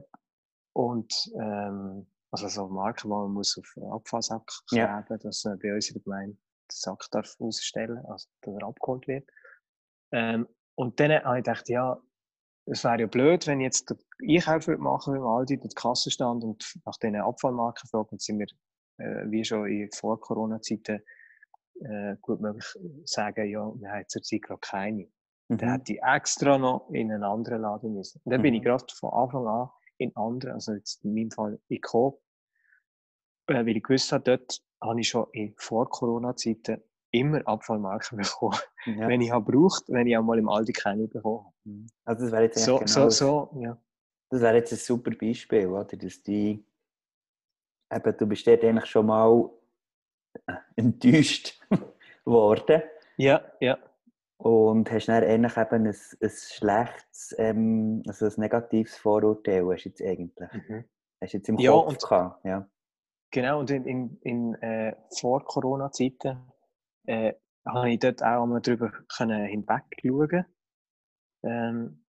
und 0.74 1.30
ähm, 1.40 2.06
also 2.30 2.48
so 2.48 2.68
Marken, 2.68 3.08
die 3.08 3.08
man 3.08 3.32
muss 3.32 3.58
auf 3.58 3.72
den 3.74 3.84
Abfallsack 3.84 4.46
kleben 4.68 5.04
ja. 5.08 5.16
dass 5.16 5.44
äh, 5.44 5.56
bei 5.60 5.74
uns 5.74 5.88
in 5.88 5.94
der 5.94 6.02
Gemeinde 6.02 6.36
der 6.36 6.76
Sack 6.76 7.06
darf 7.10 7.36
ausstellen, 7.38 7.98
also 8.06 8.28
dass 8.42 8.54
er 8.54 8.66
abgeholt 8.66 9.08
wird. 9.08 9.28
Ähm, 10.12 10.46
und 10.74 11.00
dann 11.00 11.12
habe 11.24 11.38
ich 11.38 11.44
gedacht, 11.44 11.68
ja, 11.68 12.00
es 12.66 12.84
wäre 12.84 13.00
ja 13.00 13.06
blöd, 13.06 13.46
wenn 13.46 13.60
ich 13.60 13.64
jetzt 13.64 13.90
den 13.90 13.98
Einkauf 14.28 14.68
machen 14.78 15.14
würde, 15.14 15.26
Aldi, 15.26 15.58
den 15.58 15.70
Kassenstand 15.70 16.44
und 16.44 16.78
nach 16.84 16.96
diesen 16.98 17.16
Abfallmarken 17.16 17.88
fragen, 17.88 18.08
dann 18.10 18.18
sind 18.18 18.38
wir, 18.38 18.46
äh, 18.98 19.30
wie 19.30 19.44
schon 19.44 19.66
in 19.66 19.90
vor 19.92 20.20
Corona-Zeiten, 20.20 21.02
äh, 21.80 22.16
gut 22.20 22.40
möglich 22.40 22.66
sagen, 23.04 23.48
ja, 23.48 23.72
wir 23.74 23.90
haben 23.90 24.04
zurzeit 24.08 24.42
gerade 24.42 24.60
keine. 24.60 25.08
Mhm. 25.48 25.58
Dann 25.58 25.70
hätte 25.70 25.92
ich 25.94 26.02
extra 26.02 26.58
noch 26.58 26.88
in 26.90 27.10
einen 27.10 27.24
anderen 27.24 27.62
Laden 27.62 27.94
müssen. 27.94 28.20
Und 28.24 28.30
dann 28.30 28.40
mhm. 28.40 28.42
bin 28.42 28.54
ich 28.54 28.60
mhm. 28.60 28.64
gerade 28.64 28.84
von 28.94 29.12
Anfang 29.12 29.46
an 29.46 29.70
in 29.98 30.14
anderen, 30.16 30.54
also 30.54 30.72
jetzt 30.72 31.04
in 31.04 31.14
meinem 31.14 31.30
Fall 31.30 31.58
in 31.68 31.80
Coop, 31.80 32.20
äh, 33.48 33.54
weil 33.54 33.76
ich 33.76 33.82
gewusst 33.82 34.12
habe, 34.12 34.24
dort 34.24 34.62
habe 34.80 35.00
ich 35.00 35.08
schon 35.08 35.26
in 35.32 35.54
vor 35.56 35.88
Corona-Zeiten 35.88 36.82
immer 37.10 37.46
Abfallmarken 37.46 38.18
bekommen, 38.18 38.58
ja. 38.86 39.08
wenn 39.08 39.20
ich 39.20 39.30
habe 39.30 39.50
braucht, 39.50 39.84
wenn 39.88 40.06
ich 40.06 40.16
auch 40.16 40.22
mal 40.22 40.38
im 40.38 40.48
Aldi 40.48 40.72
keine 40.72 41.08
bekommen 41.08 41.46
habe. 41.46 41.54
Mhm. 41.64 41.86
Also 42.04 42.24
das 42.24 42.32
wäre 42.32 42.42
jetzt 42.44 42.64
so, 42.64 42.78
genau 42.78 42.86
so, 42.86 43.10
so, 43.10 43.50
ja. 43.60 43.78
Das 44.30 44.42
wäre 44.42 44.56
jetzt 44.56 44.72
ein 44.72 44.78
super 44.78 45.10
Beispiel, 45.10 45.66
oder? 45.66 45.84
Dass 45.84 46.22
die, 46.22 46.64
eben, 47.90 48.16
du 48.18 48.26
bist 48.26 48.46
dort 48.46 48.62
eigentlich 48.62 48.86
schon 48.86 49.06
mal 49.06 49.50
äh, 50.46 50.52
enttäuscht 50.76 51.58
worden. 52.26 52.82
Ja, 53.16 53.42
ja. 53.60 53.78
Und 54.40 54.90
hast 54.92 55.08
dann 55.08 55.24
eigentlich 55.24 55.56
eben 55.56 55.86
ein, 55.86 55.96
ein 56.22 56.30
schlechtes, 56.30 57.34
ähm, 57.38 58.02
also 58.06 58.26
ein 58.26 58.32
negatives 58.36 58.96
Vorurteil 58.96 59.66
hast 59.66 59.84
jetzt 59.84 60.00
eigentlich. 60.00 60.52
Mhm. 60.52 60.84
Hast 61.20 61.32
jetzt 61.32 61.48
im 61.48 61.56
Kopf 61.56 61.64
ja, 61.64 61.72
und, 61.72 62.00
gehabt, 62.00 62.44
ja. 62.44 62.68
Genau, 63.32 63.60
und 63.60 63.70
in, 63.70 63.84
in, 63.84 64.18
in 64.22 64.54
äh, 64.62 64.94
vor 65.18 65.44
Corona-Zeiten 65.44 66.52
äh, 67.06 67.34
habe 67.66 67.90
ich 67.90 67.98
dort 67.98 68.22
auch 68.22 68.44
einmal 68.44 68.60
drüber 68.60 68.92
hinweg 69.18 69.82
schauen 70.00 70.46
ähm, 71.42 72.04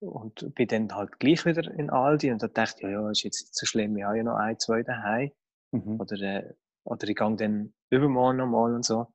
und 0.00 0.54
bin 0.54 0.68
dann 0.68 0.94
halt 0.94 1.18
gleich 1.18 1.44
wieder 1.44 1.70
in 1.72 1.90
Aldi 1.90 2.30
und 2.32 2.42
da 2.42 2.48
dachte 2.48 2.78
ich, 2.78 2.82
ja, 2.84 2.90
ja, 2.90 3.10
ist 3.10 3.24
jetzt 3.24 3.42
nicht 3.42 3.54
so 3.54 3.66
schlimm, 3.66 3.96
ich 3.96 4.04
habe 4.04 4.18
ja 4.18 4.22
noch 4.22 4.36
ein, 4.36 4.58
zwei 4.58 4.82
daheim. 4.82 5.32
Mhm. 5.72 6.00
Oder, 6.00 6.20
äh, 6.20 6.54
oder 6.84 7.08
ich 7.08 7.16
gehe 7.16 7.36
dann 7.36 7.74
übermorgen 7.90 8.38
nochmal 8.38 8.74
und 8.74 8.84
so. 8.84 9.06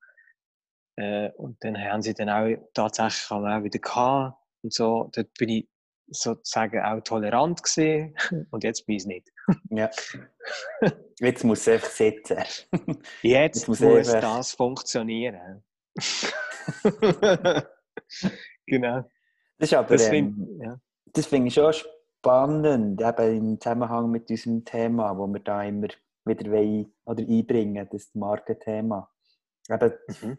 Äh, 0.98 1.30
und 1.38 1.63
dann 1.63 1.77
haben 1.77 2.01
sie 2.01 2.13
dann 2.13 2.30
auch 2.30 2.58
tatsächlich 2.74 3.32
auch 3.32 3.63
wieder 3.63 3.80
gehabt 3.80 4.38
und 4.63 4.74
so. 4.74 5.10
Dort 5.13 5.34
bin 5.36 5.50
ich 5.50 5.70
sozusagen 6.10 6.84
auch 6.84 7.01
tolerant 7.01 7.62
gesehen 7.62 8.16
und 8.51 8.63
jetzt 8.63 8.86
bin 8.86 8.96
ich 8.96 9.04
es 9.04 9.08
nicht. 9.08 9.32
ja. 9.70 9.89
Jetzt 11.20 11.44
muss 11.44 11.62
es 11.62 11.68
einfach 11.68 11.89
sitzen. 11.89 12.38
Jetzt, 12.38 12.68
jetzt 13.24 13.68
muss, 13.68 13.80
muss 13.80 14.12
das 14.12 14.54
funktionieren. 14.54 15.63
genau. 18.66 19.10
Das 19.58 19.72
ist 19.72 19.74
aber, 19.74 19.89
das, 19.89 20.08
ähm, 20.10 20.60
ja. 20.62 20.80
das 21.06 21.25
finde 21.25 21.48
ich 21.48 21.56
schon 21.56 21.74
spannend, 21.74 23.01
eben 23.01 23.38
im 23.38 23.60
Zusammenhang 23.60 24.12
mit 24.12 24.30
unserem 24.30 24.63
Thema, 24.63 25.18
wo 25.18 25.27
wir 25.27 25.39
da 25.39 25.63
immer 25.63 25.88
wieder 26.25 26.51
wollen, 26.51 26.94
oder 27.06 27.24
einbringen, 27.24 27.88
das 27.92 28.13
Markenthema. 28.13 29.12
Eben 29.70 29.94
mhm. 30.22 30.38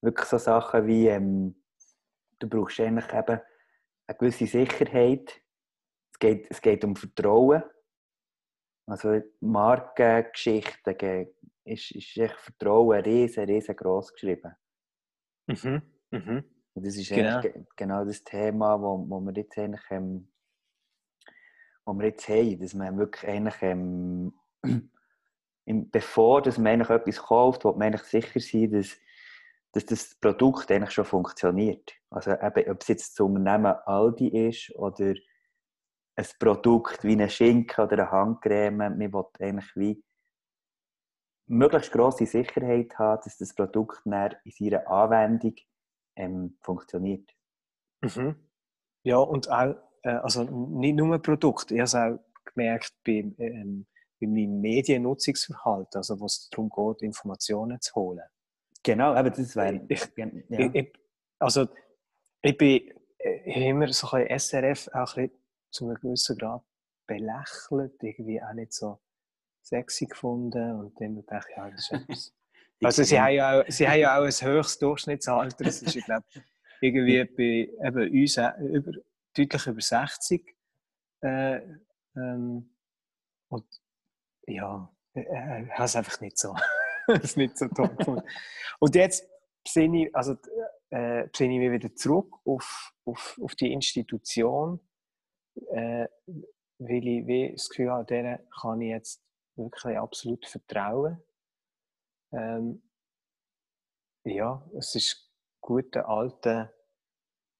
Wirklich 0.00 0.28
so 0.28 0.38
Sachen 0.38 0.86
wie, 0.86 1.08
ähm, 1.08 1.62
du 2.38 2.48
brauchst 2.48 2.80
eigentlich 2.80 3.12
eben 3.12 3.40
eine 4.06 4.18
gewisse 4.18 4.46
Sicherheit. 4.46 5.42
Es 6.12 6.18
geht, 6.18 6.46
es 6.50 6.60
geht 6.60 6.84
um 6.84 6.96
Vertrauen. 6.96 7.62
Also 8.86 9.20
Markengeschichten 9.40 11.26
ist, 11.64 11.90
ist 11.90 12.16
echt 12.16 12.36
Vertrauen 12.36 13.00
riesen, 13.00 13.44
riesengroß 13.44 14.12
geschrieben. 14.12 14.54
Mhm. 15.48 15.82
Mhm. 16.10 16.44
Und 16.74 16.86
das 16.86 16.96
ist 16.96 17.08
genau. 17.08 17.40
genau 17.74 18.04
das 18.04 18.22
Thema, 18.22 18.80
wo, 18.80 19.04
wo 19.08 19.20
wir 19.20 19.32
jetzt 19.32 19.58
eigentlich 19.58 19.84
ähm, 19.90 20.28
wo 21.86 21.94
wir 21.94 22.06
jetzt 22.06 22.28
haben, 22.28 22.58
dass 22.58 22.74
man 22.74 22.98
wirklich 22.98 23.28
eigentlich 23.28 23.62
ähm, 23.62 24.34
bevor 25.90 26.42
dass 26.42 26.58
man 26.58 26.72
eigentlich 26.72 26.90
etwas 26.90 27.18
kauft, 27.18 27.64
wo 27.64 27.72
man 27.72 27.82
eigentlich 27.82 28.02
sicher 28.02 28.40
sein, 28.40 28.72
dass, 28.72 28.96
dass 29.76 29.84
das 29.84 30.14
Produkt 30.14 30.70
eigentlich 30.70 30.92
schon 30.92 31.04
funktioniert. 31.04 31.92
Also 32.08 32.30
eben, 32.32 32.70
ob 32.70 32.80
es 32.80 32.88
jetzt 32.88 33.10
das 33.10 33.20
Unternehmen 33.20 33.74
Aldi 33.84 34.48
ist 34.48 34.74
oder 34.74 35.14
ein 36.16 36.26
Produkt 36.38 37.04
wie 37.04 37.12
eine 37.12 37.28
Schinken 37.28 37.84
oder 37.84 37.98
eine 37.98 38.10
Handcreme, 38.10 38.78
man 38.78 38.98
will 38.98 39.24
eigentlich 39.38 39.76
wie 39.76 40.02
möglichst 41.46 41.92
grosse 41.92 42.24
Sicherheit 42.24 42.98
haben, 42.98 43.20
dass 43.22 43.36
das 43.36 43.54
Produkt 43.54 44.00
in 44.06 44.50
seiner 44.50 44.88
Anwendung 44.88 45.54
ähm, 46.16 46.56
funktioniert. 46.62 47.30
Mhm. 48.00 48.48
Ja, 49.02 49.18
und 49.18 49.50
auch, 49.50 49.76
äh, 50.04 50.08
also 50.08 50.44
nicht 50.44 50.96
nur 50.96 51.14
ein 51.14 51.22
Produkt, 51.22 51.70
ich 51.70 51.80
habe 51.80 51.84
es 51.84 51.94
auch 51.94 52.18
gemerkt 52.46 52.94
bei, 53.04 53.30
ähm, 53.36 53.86
bei 54.18 54.26
meinem 54.26 54.58
Mediennutzungsverhalten, 54.62 55.98
also 55.98 56.18
wo 56.18 56.24
es 56.24 56.48
darum 56.48 56.70
geht, 56.70 57.02
Informationen 57.02 57.78
zu 57.78 57.94
holen. 57.94 58.24
Genau, 58.86 59.14
aber 59.14 59.30
das 59.30 59.56
wäre... 59.56 59.80
Ich, 59.88 60.06
ja. 60.16 60.84
also 61.40 61.66
ich 62.40 62.56
bin 62.56 62.92
äh, 63.18 63.68
immer 63.68 63.92
so 63.92 64.08
ein 64.12 64.28
bisschen 64.28 64.62
SRF 64.62 64.88
auch 64.94 65.16
ein 65.16 65.28
bisschen 65.28 65.40
zu 65.72 65.88
einem 65.88 65.96
gewissen 65.96 66.38
Grad 66.38 66.62
belächelt, 67.08 68.00
irgendwie 68.00 68.40
auch 68.40 68.52
nicht 68.52 68.72
so 68.72 69.00
sexy 69.62 70.06
gefunden 70.06 70.78
und 70.78 71.00
dann 71.00 71.26
dachte 71.26 71.48
ich, 71.50 71.56
ja, 71.56 71.68
das 71.68 71.80
ist 71.80 71.92
etwas. 72.00 72.32
also 72.84 73.02
sie 73.02 73.20
haben, 73.20 73.34
ja 73.34 73.60
auch, 73.60 73.64
sie 73.66 73.88
haben 73.88 73.98
ja 73.98 74.18
auch 74.20 74.22
ein 74.22 74.48
höchstes 74.48 74.78
Durchschnittsalter, 74.78 75.64
das 75.64 75.82
ist, 75.82 75.96
ich 75.96 76.04
glaube, 76.04 76.24
irgendwie 76.80 77.24
bei 77.80 77.86
eben 77.88 78.22
uns 78.22 78.36
äh, 78.36 78.52
über, 78.60 78.92
deutlich 79.36 79.66
über 79.66 79.80
60. 79.80 80.56
Äh, 81.22 81.60
ähm, 82.14 82.70
und 83.48 83.66
ja, 84.46 84.88
ich 85.12 85.26
äh, 85.26 85.68
habe 85.70 85.84
es 85.84 85.96
einfach 85.96 86.20
nicht 86.20 86.38
so, 86.38 86.54
das 87.22 87.36
nicht 87.36 87.58
so 87.58 87.68
toll. 87.68 88.22
Und 88.78 88.94
jetzt 88.94 89.28
besinne 89.64 90.06
ich, 90.06 90.14
also, 90.14 90.32
äh, 90.90 91.28
besinne 91.28 91.54
ich 91.54 91.60
mich 91.60 91.72
wieder 91.72 91.94
zurück 91.94 92.34
auf, 92.44 92.92
auf, 93.04 93.38
auf 93.42 93.54
die 93.54 93.72
Institution, 93.72 94.80
äh, 95.70 96.06
weil 96.78 97.06
ich 97.06 97.26
wie 97.26 97.52
das 97.52 97.68
Gefühl 97.68 97.90
habe, 97.90 98.04
der 98.04 98.44
kann 98.60 98.80
ich 98.80 98.90
jetzt 98.90 99.22
wirklich 99.56 99.96
absolut 99.96 100.46
vertrauen. 100.46 101.22
Ähm, 102.32 102.82
ja, 104.24 104.68
es 104.76 104.94
ist 104.94 105.32
guter 105.60 106.08
alter 106.08 106.72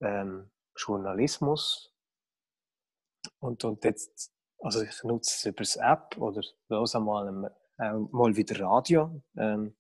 ähm, 0.01 0.51
Journalismus 0.77 1.97
und, 3.39 3.65
und 3.65 3.85
jetzt, 3.85 4.33
also 4.59 4.83
ich 4.83 5.03
nutze 5.05 5.35
es 5.35 5.45
über 5.47 5.63
das 5.63 5.77
App 5.77 6.17
oder 6.19 6.43
höre 6.69 7.01
mal, 7.01 7.57
äh, 7.79 7.93
mal 7.93 8.37
wieder 8.37 8.61
Radio. 8.61 9.23
Ähm, 9.37 9.75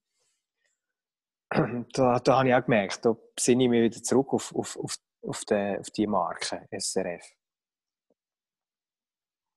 da, 1.93 2.19
da 2.19 2.38
habe 2.38 2.49
ich 2.49 2.55
auch 2.55 2.65
gemerkt, 2.65 3.05
da 3.05 3.17
besinne 3.35 3.65
ich 3.65 3.71
mich 3.71 3.83
wieder 3.83 4.03
zurück 4.03 4.33
auf, 4.33 4.55
auf, 4.55 4.76
auf, 4.76 4.97
auf, 5.23 5.45
die, 5.45 5.76
auf 5.79 5.91
die 5.91 6.07
Marke 6.07 6.67
SRF. 6.71 7.23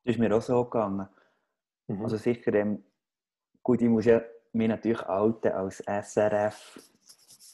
Das 0.03 0.15
ist 0.15 0.19
mir 0.19 0.36
auch 0.36 0.41
so 0.41 0.63
gegangen. 0.63 1.08
Mhm. 1.88 2.03
Also 2.03 2.17
sicher, 2.17 2.53
ähm, 2.53 2.84
gut, 3.63 3.81
ich 3.81 3.89
muss 3.89 4.05
ja 4.05 4.22
mich 4.53 4.67
natürlich 4.67 5.03
outen 5.08 5.51
als 5.51 5.84
SRF 5.86 6.79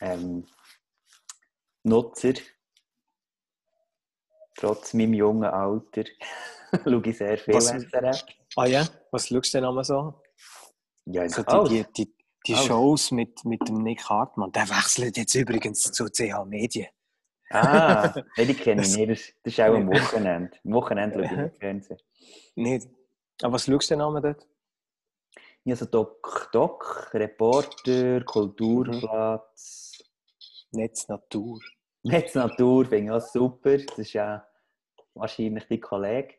ähm, 0.01 0.45
Nutzer. 1.83 2.33
Trotz 4.57 4.93
meinem 4.93 5.13
jungen 5.13 5.43
Alter 5.43 6.05
schaue 6.83 7.01
ich 7.05 7.17
sehr 7.17 7.37
viel 7.37 7.53
Was, 7.53 7.67
SRF. 7.67 8.25
Ah 8.55 8.65
ja? 8.65 8.87
Was 9.11 9.27
schaust 9.27 9.53
du 9.53 9.57
denn 9.57 9.65
einmal 9.65 9.83
so? 9.83 10.21
Ja, 11.05 11.21
also 11.21 11.43
die, 11.43 11.69
die, 11.69 11.85
die, 11.97 12.13
die 12.47 12.55
Shows 12.55 13.11
mit, 13.11 13.45
mit 13.45 13.67
dem 13.67 13.83
Nick 13.83 14.03
Hartmann, 14.09 14.51
der 14.51 14.69
wechselt 14.69 15.17
jetzt 15.17 15.35
übrigens 15.35 15.81
zu 15.81 16.05
CH 16.05 16.45
Medien. 16.45 16.87
Ah, 17.51 18.13
nee, 18.37 18.45
die 18.45 18.53
kenne 18.55 18.81
ich 18.81 18.95
nicht. 18.97 19.09
Das, 19.09 19.33
das 19.43 19.53
ist 19.53 19.59
auch 19.59 19.75
am 19.75 19.87
Wochenende. 19.87 20.57
Am 20.65 20.73
Wochenende 20.73 21.27
schaue 21.27 21.51
ich 21.53 21.59
Fernsehen. 21.59 21.99
Nicht. 22.55 22.87
Aber 23.41 23.53
was 23.53 23.65
schaust 23.65 23.91
du 23.91 23.95
denn 23.95 24.21
dort? 24.21 24.47
Ja, 25.63 25.75
so 25.75 25.85
Doc, 25.85 26.49
Doc, 26.51 27.09
Reporter, 27.13 28.23
Kulturplatz. 28.23 29.99
Mhm. 30.71 30.79
Netz 30.79 31.07
Natur. 31.07 31.59
Netz 32.03 32.35
Natur 32.35 32.85
finde 32.85 33.05
ich 33.05 33.11
auch 33.11 33.27
super. 33.27 33.77
Das 33.77 33.97
ist 33.97 34.13
ja 34.13 34.45
wahrscheinlich 35.13 35.67
dein 35.67 35.81
Kollege. 35.81 36.35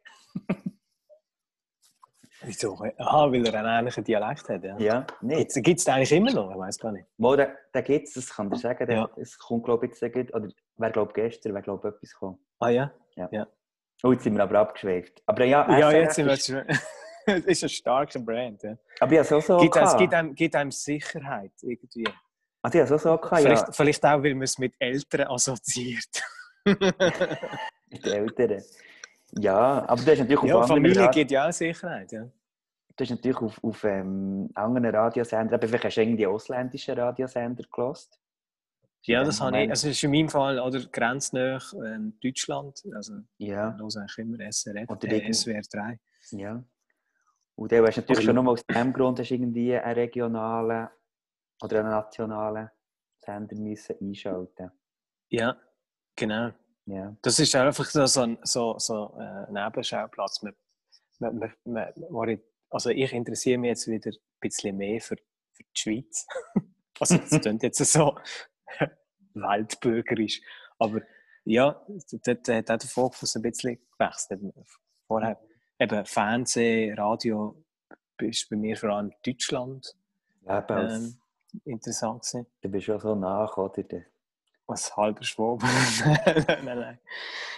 Wieso? 2.47 2.79
Aha, 2.99 3.33
weil 3.33 3.45
er 3.45 3.55
einen 3.55 3.81
ähnlichen 3.81 4.05
Dialekt 4.05 4.49
hat, 4.49 4.63
ja? 4.63 4.79
Ja, 4.79 5.07
nicht. 5.21 5.53
Gibt 5.55 5.79
es 5.81 5.85
den 5.85 5.95
eigentlich 5.95 6.13
immer 6.13 6.33
noch? 6.33 6.53
Ich 6.53 6.57
weiß 6.57 6.79
gar 6.79 6.93
nicht. 6.93 7.07
Wo, 7.19 7.35
den, 7.35 7.49
den 7.75 7.85
gibt 7.85 8.07
es, 8.07 8.15
das 8.15 8.31
kann 8.31 8.53
ich 8.53 8.61
sagen. 8.61 8.87
Der, 8.87 8.97
ja. 8.97 9.11
Es 9.17 9.37
kommt, 9.37 9.65
glaube 9.65 9.87
ich, 9.87 10.01
jetzt, 10.01 10.33
oder 10.33 10.49
wer 10.77 10.91
glaube 10.91 11.13
gestern, 11.13 11.55
wer 11.55 11.63
glaube 11.63 11.89
etwas 11.89 12.13
gekommen. 12.13 12.39
Ah 12.61 12.69
ja? 12.69 12.93
Ja. 13.17 13.29
ja. 13.33 13.47
Oh, 14.05 14.13
jetzt 14.13 14.23
sind 14.23 14.37
wir 14.37 14.45
aber 14.45 14.61
abgeschweift. 14.61 15.23
Aber 15.27 15.45
ja, 15.45 15.79
ja 15.79 15.91
jetzt 15.91 16.15
sind 16.15 16.27
wir... 16.27 16.67
Es 17.29 17.45
ist 17.45 17.65
ein 17.65 17.69
starker 17.69 18.21
Brand, 18.21 18.63
ja. 18.63 18.77
Aber 19.01 19.13
ja, 19.13 19.25
so 19.25 19.41
so 19.41 19.59
gibt, 19.59 19.75
es 19.75 19.97
gibt, 19.97 20.15
einem, 20.15 20.33
gibt 20.33 20.55
einem 20.55 20.71
Sicherheit, 20.71 21.51
irgendwie. 21.61 22.07
Also 22.63 22.79
ja, 22.79 22.87
so 22.87 22.97
so 22.99 23.19
gehabt, 23.19 23.43
vielleicht, 23.43 23.67
ja. 23.67 23.73
vielleicht 23.73 24.05
auch, 24.05 24.23
weil 24.23 24.35
man 24.35 24.45
es 24.45 24.59
mit 24.59 24.75
Eltern 24.79 25.27
assoziiert. 25.27 26.23
mit 26.65 28.07
Eltern. 28.07 28.63
Ja, 29.33 29.85
aber 29.89 30.03
das 30.03 30.15
ist 30.15 30.19
natürlich 30.21 30.43
ja, 30.45 30.57
auf 30.57 30.67
Familie 30.69 31.03
Rad 31.03 31.15
gibt 31.15 31.31
ja 31.31 31.49
auch 31.49 31.53
Sicherheit, 31.53 32.13
ja. 32.13 32.29
Das 32.97 33.11
ist 33.11 33.17
natürlich 33.17 33.37
auf, 33.39 33.63
auf 33.63 33.85
ähm, 33.85 34.49
anderen 34.55 34.87
Radiosendern, 34.87 35.55
aber 35.55 35.69
vielleicht 35.69 35.85
hast 35.85 35.97
du 35.97 36.01
irgendwie 36.01 36.27
ausländische 36.27 36.97
Radiosender 36.97 37.65
gelost. 37.71 38.19
Ja, 39.03 39.23
das 39.23 39.41
habe 39.41 39.63
ich. 39.63 39.71
Also, 39.71 39.89
ist 39.89 40.03
in 40.03 40.11
meinem 40.11 40.29
Fall 40.29 40.59
oder 40.59 40.81
grenznäher 40.81 41.61
ähm, 41.75 42.19
Deutschland. 42.21 42.83
Also, 42.95 43.15
ja. 43.39 43.77
höre 43.79 43.97
eigentlich 43.97 44.19
immer 44.19 44.53
SRF 44.53 44.89
oder 44.89 45.09
äh, 45.13 45.33
SWR 45.33 45.63
3. 45.71 46.01
Ja. 46.33 46.65
Und 47.55 47.73
dann 47.73 47.87
hast 47.87 47.97
du 47.97 48.01
natürlich 48.01 48.25
schon 48.25 48.35
nur 48.35 48.49
aus 48.49 48.65
dem 48.67 48.93
Grund 48.93 49.19
hast 49.19 49.31
irgendwie 49.31 49.77
einen 49.77 49.95
regionalen 49.95 50.89
oder 51.63 51.81
einen 51.81 51.91
nationalen 51.91 52.71
Sender 53.19 53.57
müssen 53.57 53.97
einschalten 54.01 54.71
Ja, 55.29 55.57
genau. 56.17 56.53
Ja. 56.87 57.17
Das 57.23 57.39
ist 57.39 57.55
einfach 57.55 57.85
so, 57.85 58.21
ein 58.21 58.39
so, 58.43 58.79
so, 58.79 59.19
äh, 59.19 59.53
Nebenschauplatz. 59.53 60.43
Man, 60.43 60.55
man, 61.19 61.53
man, 61.65 61.93
man, 62.11 62.41
also 62.71 62.91
ich 62.91 63.13
interessiere 63.13 63.59
mich 63.59 63.69
jetzt 63.69 63.89
wieder 63.89 64.11
ein 64.11 64.19
bisschen 64.41 64.77
mehr 64.77 65.01
für, 65.01 65.17
für 65.53 65.63
die 65.65 65.81
Schweiz. 65.81 66.27
also 67.01 67.19
das 67.19 67.41
klingt 67.41 67.63
jetzt 67.63 67.85
so 67.85 68.17
weltbürgerisch. 69.35 70.41
Aber 70.79 71.01
ja, 71.45 71.85
dort 72.25 72.49
hat 72.49 72.71
auch 72.71 72.79
der 72.79 72.89
Fokus 72.89 73.35
ein 73.37 73.43
bisschen 73.43 73.79
gewechselt. 73.99 74.43
Vorher 75.07 75.41
eben 75.79 76.05
Fernsehen, 76.07 76.99
Radio 76.99 77.65
ist 78.19 78.49
bei 78.49 78.57
mir 78.57 78.77
vor 78.77 78.91
allem 78.91 79.13
Deutschland 79.25 79.97
ja, 80.47 80.65
ähm, 80.71 81.19
interessant 81.65 82.23
gewesen. 82.23 82.47
Du 82.63 82.69
bist 82.69 82.87
ja 82.87 82.99
so 82.99 83.15
nach, 83.15 83.57
oder? 83.57 83.83
Was 84.67 84.97
halber 84.97 85.23
Schwab. 85.25 85.63
nein, 85.63 86.65
nein. 86.65 86.99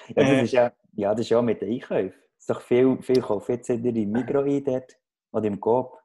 Ja, 0.09 0.15
das 0.15 0.29
äh, 0.29 0.43
ist 0.43 0.53
ja, 0.53 0.73
ja, 0.93 1.11
das 1.13 1.21
ist 1.21 1.31
ja 1.31 1.43
mit 1.43 1.61
den 1.61 1.73
Einkäufen. 1.73 2.19
Es 2.37 2.43
ist 2.43 2.51
doch 2.51 2.61
viel, 2.61 2.99
viel 3.03 3.21
kaufen 3.21 3.53
jetzt 3.53 3.71
in 3.71 3.85
im 3.85 4.11
Migros 4.11 4.47
ein 4.47 4.65
dort, 4.65 4.97
oder 5.33 5.47
im 5.47 5.61
Coop, 5.61 5.99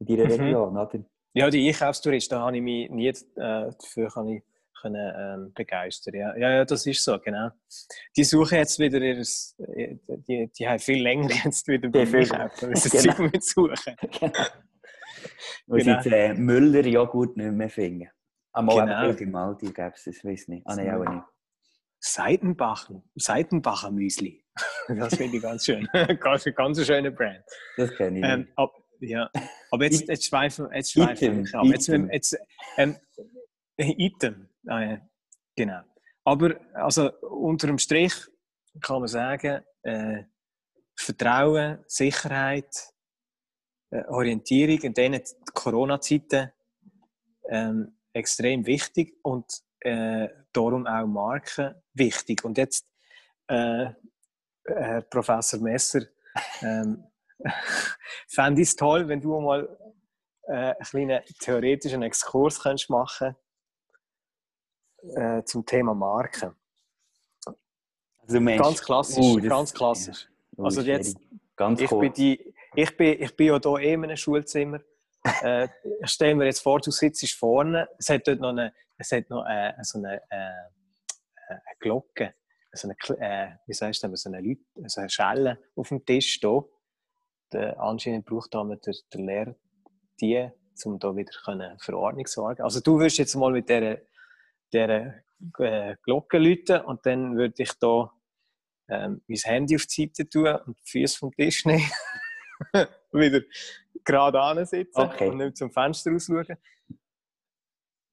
in 0.00 0.06
deiner 0.06 0.24
mhm. 0.24 0.40
Region, 0.40 0.76
oder? 0.76 1.04
Ja, 1.34 1.50
die 1.50 1.68
Einkaufstouristen, 1.68 2.36
da 2.36 2.46
habe 2.46 2.56
ich 2.56 2.62
mich 2.62 2.90
nie 2.90 3.08
äh, 3.08 3.14
dafür 3.36 4.08
kann 4.08 4.28
ich, 4.28 4.42
können, 4.80 5.12
ähm, 5.16 5.52
begeistern. 5.54 6.14
Ja. 6.14 6.36
ja, 6.36 6.50
ja, 6.50 6.64
das 6.64 6.86
ist 6.86 7.02
so, 7.02 7.18
genau. 7.18 7.50
Die 8.16 8.24
suchen 8.24 8.58
jetzt 8.58 8.78
wieder 8.78 9.00
äh, 9.00 9.24
die, 10.08 10.50
die 10.56 10.68
haben 10.68 10.78
viel 10.78 11.02
länger 11.02 11.30
jetzt 11.44 11.66
wieder 11.68 11.88
beim 11.88 12.14
Einkaufen, 12.14 12.70
als 12.70 12.84
sie 12.84 13.08
genau. 13.08 13.30
mit 13.30 13.44
suchen. 13.44 13.96
genau. 14.20 14.44
Weil 15.66 15.82
genau. 15.82 16.02
sie 16.02 16.10
den 16.10 16.44
Müller-Joghurt 16.44 17.36
nicht 17.36 17.52
mehr 17.52 17.68
finden. 17.68 18.08
Einmal 18.58 19.14
genau. 19.14 19.22
im 19.22 19.36
Aldi 19.36 19.66
gäbe 19.66 19.92
es 19.94 20.04
das, 20.04 20.24
weiß 20.24 20.48
nicht. 20.48 20.66
Ah, 20.66 20.74
nein, 20.74 20.90
auch 20.90 21.08
nicht. 21.08 21.24
Seitenbachen, 22.00 23.08
Seitenbacher 23.14 23.92
Müsli. 23.92 24.44
Das 24.88 25.14
finde 25.14 25.36
ich 25.36 25.42
ganz 25.42 25.64
schön. 25.64 25.86
ganz, 26.20 26.44
ganz 26.56 26.84
schöne 26.84 27.12
Brand. 27.12 27.44
Das 27.76 27.94
kenne 27.94 28.18
ich. 28.18 28.24
Ähm, 28.24 28.48
ab, 28.56 28.72
ja, 29.00 29.30
aber 29.70 29.84
jetzt, 29.84 30.08
jetzt 30.08 30.26
schweifen, 30.26 30.68
jetzt 30.72 30.92
schweifen 30.92 31.46
wir 31.46 31.54
ab. 31.54 31.66
Jetzt, 31.66 31.86
jetzt, 31.86 32.36
ähm, 32.76 32.96
Item, 33.76 34.48
ah, 34.66 34.80
ja. 34.80 35.00
genau. 35.54 35.82
Aber 36.24 36.56
also 36.74 37.12
unter 37.20 37.68
dem 37.68 37.78
Strich 37.78 38.14
kann 38.80 39.00
man 39.00 39.08
sagen, 39.08 39.62
äh, 39.82 40.24
Vertrauen, 40.96 41.78
Sicherheit, 41.86 42.74
äh, 43.90 44.02
Orientierung 44.08 44.80
in 44.80 44.94
diesen 44.94 45.20
Corona-Zeiten 45.54 46.50
ähm, 47.48 47.97
extrem 48.18 48.66
wichtig 48.66 49.16
und 49.22 49.46
äh, 49.80 50.28
darum 50.52 50.86
auch 50.86 51.06
Marken 51.06 51.74
wichtig. 51.94 52.44
Und 52.44 52.58
jetzt, 52.58 52.86
äh, 53.46 53.86
Herr 54.66 55.02
Professor 55.02 55.60
Messer, 55.60 56.02
ähm, 56.62 57.04
fände 58.28 58.62
ich 58.62 58.68
es 58.68 58.76
toll, 58.76 59.08
wenn 59.08 59.20
du 59.20 59.40
mal 59.40 59.68
äh, 60.48 60.52
einen 60.52 60.76
kleinen 60.80 61.22
theoretischen 61.40 62.02
Exkurs 62.02 62.60
könntest 62.60 62.90
machen 62.90 63.36
äh, 65.14 65.42
zum 65.44 65.64
Thema 65.64 65.94
Marken. 65.94 66.54
Also 68.22 68.44
ganz 68.44 68.82
klassisch, 68.82 69.24
uh, 69.24 69.40
ganz 69.40 69.72
klassisch. 69.72 70.28
Ja. 70.56 70.64
Also 70.64 70.82
jetzt, 70.82 71.16
ganz 71.56 71.80
ich, 71.80 71.88
bin 71.88 72.12
die, 72.12 72.54
ich, 72.74 72.96
bin, 72.96 73.22
ich 73.22 73.34
bin 73.34 73.46
ja 73.46 73.58
hier 73.58 73.78
eh 73.78 73.94
in 73.94 74.04
einem 74.04 74.16
Schulzimmer. 74.16 74.80
Äh, 75.42 75.68
ich 76.02 76.10
stelle 76.10 76.34
mir 76.34 76.46
jetzt 76.46 76.60
vor, 76.60 76.80
du 76.80 76.90
sitzt 76.90 77.30
vorne, 77.32 77.88
es 77.98 78.08
hat 78.08 78.26
dort 78.26 78.40
noch 78.40 78.50
eine, 78.50 78.72
es 78.96 79.12
hat 79.12 79.30
noch 79.30 79.42
eine, 79.44 79.78
äh, 79.78 79.84
so 79.84 79.98
eine, 79.98 80.22
äh, 80.30 80.66
eine 81.48 81.60
Glocke, 81.80 82.34
so 82.72 82.88
eine, 82.88 83.20
äh, 83.20 83.56
wie 83.66 83.72
sagst 83.72 84.02
du, 84.02 84.16
so 84.16 84.28
eine, 84.30 84.40
Leute, 84.40 84.62
so 84.86 85.00
eine 85.00 85.10
Schelle 85.10 85.58
auf 85.74 85.88
dem 85.88 86.04
Tisch 86.04 86.34
stehen. 86.34 86.64
Der, 87.52 87.80
anscheinend 87.80 88.26
braucht 88.26 88.54
da 88.54 88.62
der, 88.64 88.94
der 89.12 89.20
Lehrer 89.20 89.54
die, 90.20 90.50
um 90.84 90.98
da 90.98 91.16
wieder 91.16 91.32
für 91.80 91.96
Ordnung 91.96 92.26
zu 92.26 92.34
sorgen. 92.34 92.62
Also 92.62 92.80
du 92.80 92.98
wirst 92.98 93.18
jetzt 93.18 93.34
mal 93.34 93.52
mit 93.52 93.68
dieser, 93.68 93.98
dieser 94.72 95.14
äh, 95.58 95.96
Glocken 96.02 96.42
läuten 96.42 96.80
und 96.82 97.04
dann 97.06 97.36
würde 97.36 97.62
ich 97.62 97.72
da 97.78 98.12
ähm, 98.88 99.22
mein 99.26 99.38
Handy 99.38 99.76
auf 99.76 99.86
die 99.86 100.06
Seite 100.06 100.28
tun 100.28 100.54
und 100.66 100.78
die 100.78 100.90
Füße 100.90 101.18
vom 101.18 101.32
Tisch 101.32 101.64
nehmen. 101.66 101.90
wieder 103.12 103.40
gerade 104.08 104.40
ansitzen 104.40 105.00
Okay. 105.02 105.28
und 105.28 105.36
nicht 105.38 105.56
zum 105.56 105.70
Fenster 105.70 106.10
rausschauen. 106.12 106.56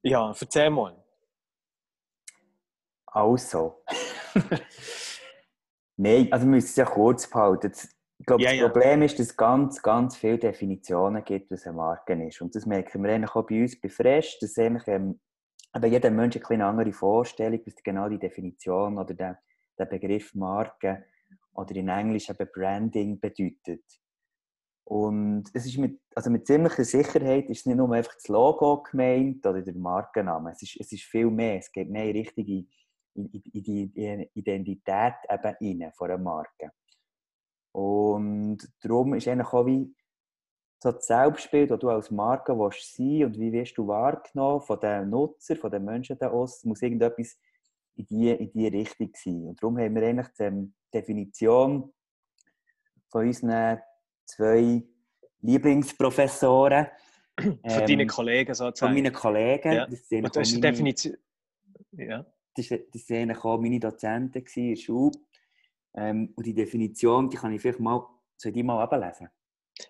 Ja, 0.03 0.33
erzähl 0.39 0.69
mal. 0.69 1.03
Also. 3.07 3.83
Nein, 5.97 6.27
also 6.31 6.45
wir 6.45 6.51
müssen 6.51 6.67
es 6.67 6.75
ja 6.75 6.85
kurz 6.85 7.29
behalten. 7.29 7.69
Das- 7.71 7.89
Ich 8.17 8.25
glaube, 8.25 8.43
Ja, 8.43 8.49
das 8.51 8.59
ja. 8.59 8.69
Problem 8.69 9.01
ist, 9.01 9.19
dass 9.19 9.27
es 9.27 9.37
ganz, 9.37 9.81
ganz 9.81 10.15
viele 10.15 10.37
Definitionen 10.37 11.23
gibt, 11.23 11.51
was 11.51 11.65
eine 11.65 11.75
Marke 11.75 12.13
ist. 12.25 12.41
Und 12.41 12.55
das 12.55 12.65
merken 12.65 13.03
wir 13.03 13.11
eigentlich 13.13 13.35
auch 13.35 13.45
bei 13.45 13.61
uns 13.61 13.79
bei 13.79 13.89
Fresh, 13.89 14.39
dass 14.39 14.57
eigentlich, 14.57 14.87
ähm, 14.87 15.19
eben 15.75 15.91
jeder 15.91 16.09
Mensch 16.11 16.35
eine 16.37 16.43
kleine 16.45 16.65
andere 16.65 16.93
Vorstellung, 16.93 17.59
was 17.65 17.75
genau 17.83 18.07
die 18.07 18.17
Definition 18.19 18.97
oder 18.97 19.13
der, 19.13 19.39
der 19.77 19.85
Begriff 19.85 20.33
Marke 20.33 21.05
oder 21.53 21.75
in 21.75 21.89
Englisch 21.89 22.29
eben 22.29 22.49
Branding 22.53 23.19
bedeutet. 23.19 23.83
Und 24.85 25.45
es 25.53 25.65
ist 25.65 25.77
mit, 25.79 25.99
also 26.13 26.29
mit 26.29 26.45
ziemlicher 26.45 26.83
Sicherheit 26.83 27.49
ist 27.49 27.61
es 27.61 27.65
nicht 27.65 27.77
nur 27.77 27.91
einfach 27.91 28.13
das 28.13 28.27
Logo 28.27 28.83
gemeint 28.83 29.45
oder 29.45 29.61
der 29.61 29.73
Markenname. 29.75 30.51
Es 30.51 30.61
ist, 30.61 30.77
es 30.79 30.91
ist 30.91 31.03
viel 31.03 31.31
mehr. 31.31 31.57
Es 31.57 31.71
geht 31.71 31.89
mehr 31.89 32.13
in 32.13 32.67
in, 33.15 33.29
in 33.31 33.63
die 33.63 34.29
Identität 34.33 35.15
eben 35.29 35.81
rein 35.81 35.91
von 35.93 36.11
einer 36.11 36.21
Marke. 36.21 36.71
Und 37.71 38.57
darum 38.81 39.13
ist 39.15 39.27
eigentlich 39.27 39.51
auch 39.51 39.65
wie 39.65 39.93
so 40.81 40.91
das 40.91 41.07
Selbstbild, 41.07 41.71
das 41.71 41.79
du 41.79 41.89
als 41.89 42.11
Marke 42.11 42.57
willst 42.57 42.95
sein 42.95 43.25
und 43.25 43.39
wie 43.39 43.51
wirst 43.51 43.77
du 43.77 43.87
wahrgenommen 43.87 44.61
von 44.61 44.79
den 44.79 45.09
Nutzern, 45.09 45.57
von 45.57 45.71
den 45.71 45.83
Menschen 45.83 46.17
da 46.19 46.29
aus, 46.29 46.63
muss 46.63 46.81
irgendetwas 46.81 47.37
in 47.95 48.05
die, 48.05 48.29
in 48.29 48.51
die 48.51 48.67
Richtung 48.67 49.11
sein. 49.15 49.47
Und 49.47 49.61
darum 49.61 49.77
haben 49.77 49.95
wir 49.95 50.03
eigentlich 50.03 50.27
die 50.37 50.43
ähm, 50.43 50.73
Definition 50.93 51.93
von 53.09 53.25
unseren 53.25 53.79
zwei 54.25 54.83
Lieblingsprofessoren. 55.41 56.87
Von 57.39 57.59
ähm, 57.63 57.85
deinen 57.87 58.07
Kollegen 58.07 58.55
Von 58.55 58.67
sozusagen. 58.67 58.93
meinen 58.93 59.11
Kollegen. 59.13 59.71
Ja. 59.73 59.85
Das 59.87 60.07
sind 60.07 60.23
das 60.35 60.47
ist 60.47 60.53
meine- 60.53 60.71
Definition. 60.71 61.17
Ja. 61.91 62.25
das 62.55 62.71
war- 62.71 62.77
das 62.93 63.09
waren 63.09 63.35
auch 63.35 63.59
meine 63.59 63.79
Dozenten 63.79 64.43
in 64.55 64.69
der 64.69 64.75
Schule. 64.77 65.11
Ähm, 65.95 66.33
und 66.35 66.45
die 66.45 66.53
Definition, 66.53 67.29
die 67.29 67.37
kann 67.37 67.53
ich 67.53 67.61
vielleicht 67.61 67.79
mal, 67.79 68.05
soll 68.37 68.55
ich 68.55 68.63
mal 68.63 68.81
ablesen? 68.81 69.29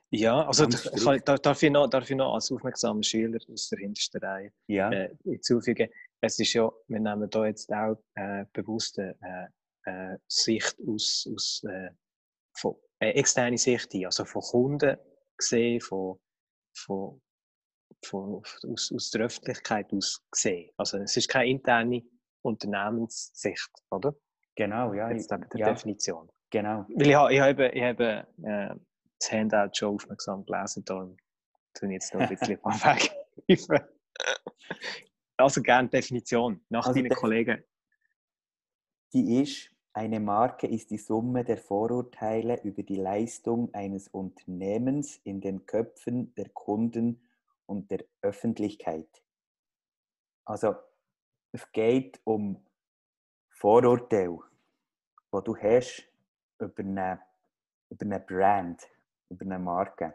Ja, 0.10 0.45
also 0.48 0.67
kann- 0.67 1.21
da- 1.24 1.38
darf 1.38 1.62
ich, 1.62 1.69
noch, 1.71 1.88
darf 1.88 2.10
ich 2.10 2.15
noch 2.15 2.34
als 2.34 2.52
aufmerksamer 2.52 3.04
Schüler 3.04 3.39
aus 3.52 3.69
der 3.69 3.80
hintersten 3.80 4.19
Reihe 4.24 4.52
Ja. 4.67 4.91
äh, 4.91 5.15
hinzufügen, 5.24 5.89
es 6.21 6.39
ist 6.39 6.54
ja, 6.54 6.71
wir 6.88 7.00
nehmen 7.00 7.30
da 7.30 7.45
jetzt 7.45 7.71
auch 7.71 7.98
äh, 8.15 8.45
bewusst 8.54 8.98
eine 9.00 9.52
äh, 9.86 10.13
äh, 10.13 10.17
Sicht 10.28 10.76
aus, 10.88 11.30
aus 11.32 11.63
äh, 11.69 11.89
von, 12.54 12.76
äh, 12.99 13.10
externe 13.12 13.58
Sicht 13.58 13.93
ein, 13.93 14.05
also 14.05 14.25
von 14.25 14.41
Kunden 14.41 14.97
gesehen, 15.38 15.81
von, 15.81 16.19
von, 16.77 17.21
von, 18.03 18.41
aus, 18.69 18.91
aus 18.93 19.10
der 19.12 19.25
Öffentlichkeit 19.25 19.91
aus 19.93 20.23
gesehen. 20.31 20.71
Also 20.77 20.97
es 20.99 21.17
ist 21.17 21.29
keine 21.29 21.49
interne 21.49 22.03
Unternehmenssicht, 22.41 23.71
oder? 23.89 24.15
Genau, 24.55 24.93
ja. 24.93 25.12
Jetzt 25.12 25.31
eben 25.31 25.49
der 25.49 25.60
ja, 25.60 25.73
Definition. 25.73 26.29
genau. 26.49 26.86
Weil 26.95 27.08
ich 27.08 27.15
habe, 27.15 27.34
ich 27.34 27.41
habe, 27.41 27.69
ich 27.69 27.84
habe 27.84 28.27
äh, 28.43 28.75
das 29.19 29.31
Handout 29.31 29.71
schon 29.73 29.95
aufmerksam 29.95 30.45
gelesen, 30.45 30.86
darum 30.86 31.17
ich 31.81 31.89
jetzt 31.89 32.13
noch 32.13 32.21
ein 32.21 32.29
bisschen 32.29 32.58
weggreifen. 32.63 33.89
Also 35.38 35.62
gerne 35.62 35.89
Definition, 35.89 36.63
nach 36.69 36.88
Also 36.88 37.01
deinen 37.01 37.13
Kollegen. 37.13 37.62
Die 39.13 39.41
ist, 39.41 39.75
eine 39.95 40.19
Marke 40.19 40.67
ist 40.67 40.91
die 40.91 40.97
Summe 40.97 41.45
der 41.45 41.58
Vorurteile 41.58 42.62
über 42.63 42.84
die 42.84 42.97
Leistung 42.97 43.73
eines 43.73 44.10
Unternehmens 44.10 45.21
in 45.23 45.39
den 45.39 45.65
Köpfen 45.65 46.36
der 46.36 46.49
Kunden 46.49 47.21
und 47.65 47.89
der 47.89 48.03
Öffentlichkeit. 48.21 49.23
Also 50.43 50.75
es 51.53 51.71
geht 51.71 52.19
um 52.25 52.62
Vorurteile, 53.49 54.39
die 55.34 55.43
du 55.45 55.55
hast 55.55 56.10
über 56.60 56.79
eine, 56.84 57.21
über 57.89 58.05
eine 58.05 58.19
Brand, 58.19 58.84
über 59.29 59.45
eine 59.45 59.60
Marke. 59.60 60.13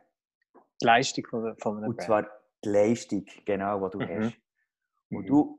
Die 0.83 0.85
Leistung 0.85 1.27
von, 1.27 1.57
von 1.57 1.79
einem 1.79 1.89
Und 1.89 1.97
Brand. 1.97 2.07
zwar 2.07 2.31
die 2.63 2.69
Leistung, 2.69 3.25
genau, 3.47 3.89
die 3.89 3.99
du 3.99 4.05
Mhm. 4.05 4.25
hast. 4.25 4.37
Und 5.09 5.25
Mhm. 5.25 5.29
du 5.31 5.59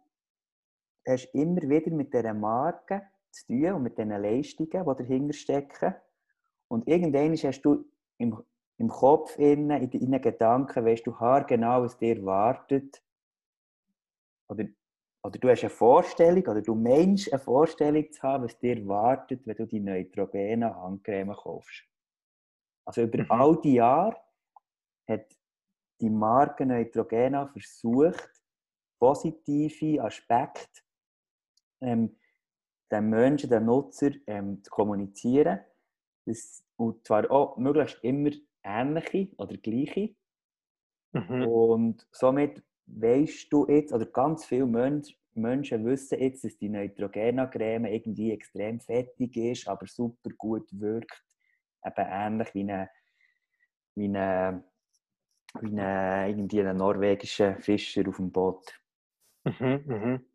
hast 1.07 1.25
immer 1.34 1.62
wieder 1.63 1.89
mit 1.89 2.13
dieser 2.13 2.36
Marke 2.36 3.10
zu 3.32 3.48
tun 3.48 3.74
und 3.74 3.84
mit 3.84 3.98
diesen 3.98 4.10
Leistungen, 4.10 4.70
die 4.70 5.04
dahinter 5.04 5.34
stecken. 5.34 5.96
Und 6.67 6.88
irgendwann 6.88 7.36
hast 7.36 7.62
du 7.62 7.86
im, 8.17 8.41
im 8.78 8.88
Kopf, 8.88 9.38
innen, 9.38 9.82
in 9.82 9.89
deinen 9.89 10.22
Gedanken, 10.22 10.86
weißt 10.86 11.06
du 11.06 11.20
haargenau, 11.20 11.84
was 11.84 11.98
dir 11.98 12.24
wartet. 12.26 13.04
Oder, 14.48 14.65
oder 15.24 15.39
du 15.39 15.50
hast 15.50 15.62
eine 15.63 15.70
Vorstellung, 15.70 16.44
oder 16.44 16.62
du 16.62 16.76
meinst 16.76 17.32
eine 17.32 17.39
Vorstellung 17.39 18.12
zu 18.12 18.22
haben, 18.24 18.46
was 18.46 18.58
dir 18.60 18.86
wartet, 18.88 19.46
wenn 19.46 19.56
du 19.56 19.65
die 19.65 19.80
neutrogene 19.80 20.76
Handcreme 20.76 21.34
kaufst. 21.34 21.84
Also 22.86 23.04
über 23.04 23.20
Mhm. 23.20 23.32
all 23.32 23.62
die 23.62 23.74
Jahre 23.76 24.17
hat 25.08 25.38
die 26.02 26.10
Marke 26.10 26.65
Neutrogena 26.65 27.48
versucht, 27.48 28.30
positive 29.00 30.04
Aspekte 30.04 30.82
ähm, 31.82 32.15
den 32.91 33.10
Menschen, 33.10 33.49
den 33.49 33.65
Nutzer 33.65 34.12
ähm, 34.27 34.63
zu 34.63 34.69
kommunizieren. 34.69 35.60
Das, 36.25 36.63
und 36.75 37.06
zwar 37.06 37.30
auch 37.32 37.58
möglichst 37.58 38.04
immer 38.04 38.32
ähnliche 38.63 39.30
oder 39.38 39.58
gleiche. 39.58 40.15
Mhm. 41.13 41.47
Und 41.47 42.08
somit 42.12 42.63
weißt 42.86 43.51
du 43.51 43.67
jetzt, 43.67 43.93
oder 43.93 44.06
ganz 44.06 44.45
viele 44.45 44.65
Mensch, 44.65 45.17
Menschen 45.34 45.86
wissen 45.86 46.19
jetzt, 46.19 46.43
dass 46.43 46.58
die 46.58 46.69
Neutrogena-Creme 46.69 47.86
irgendwie 47.86 48.32
extrem 48.32 48.80
fettig 48.82 49.36
ist, 49.38 49.67
aber 49.67 49.88
super 49.88 50.30
gut 50.38 50.67
wirkt. 50.71 51.23
Eben 51.86 52.08
ähnlich 52.10 52.54
wie 52.54 52.62
eine, 52.62 52.89
wie 53.95 54.06
eine, 54.06 54.63
wie 55.62 55.80
eine, 55.80 56.30
irgendwie 56.30 56.62
ein 56.62 56.77
norwegischer 56.77 57.56
Fischer 57.60 58.08
auf 58.08 58.17
dem 58.17 58.32
Boot. 58.32 58.80
Mhm. 59.45 59.84
Mhm. 59.86 60.25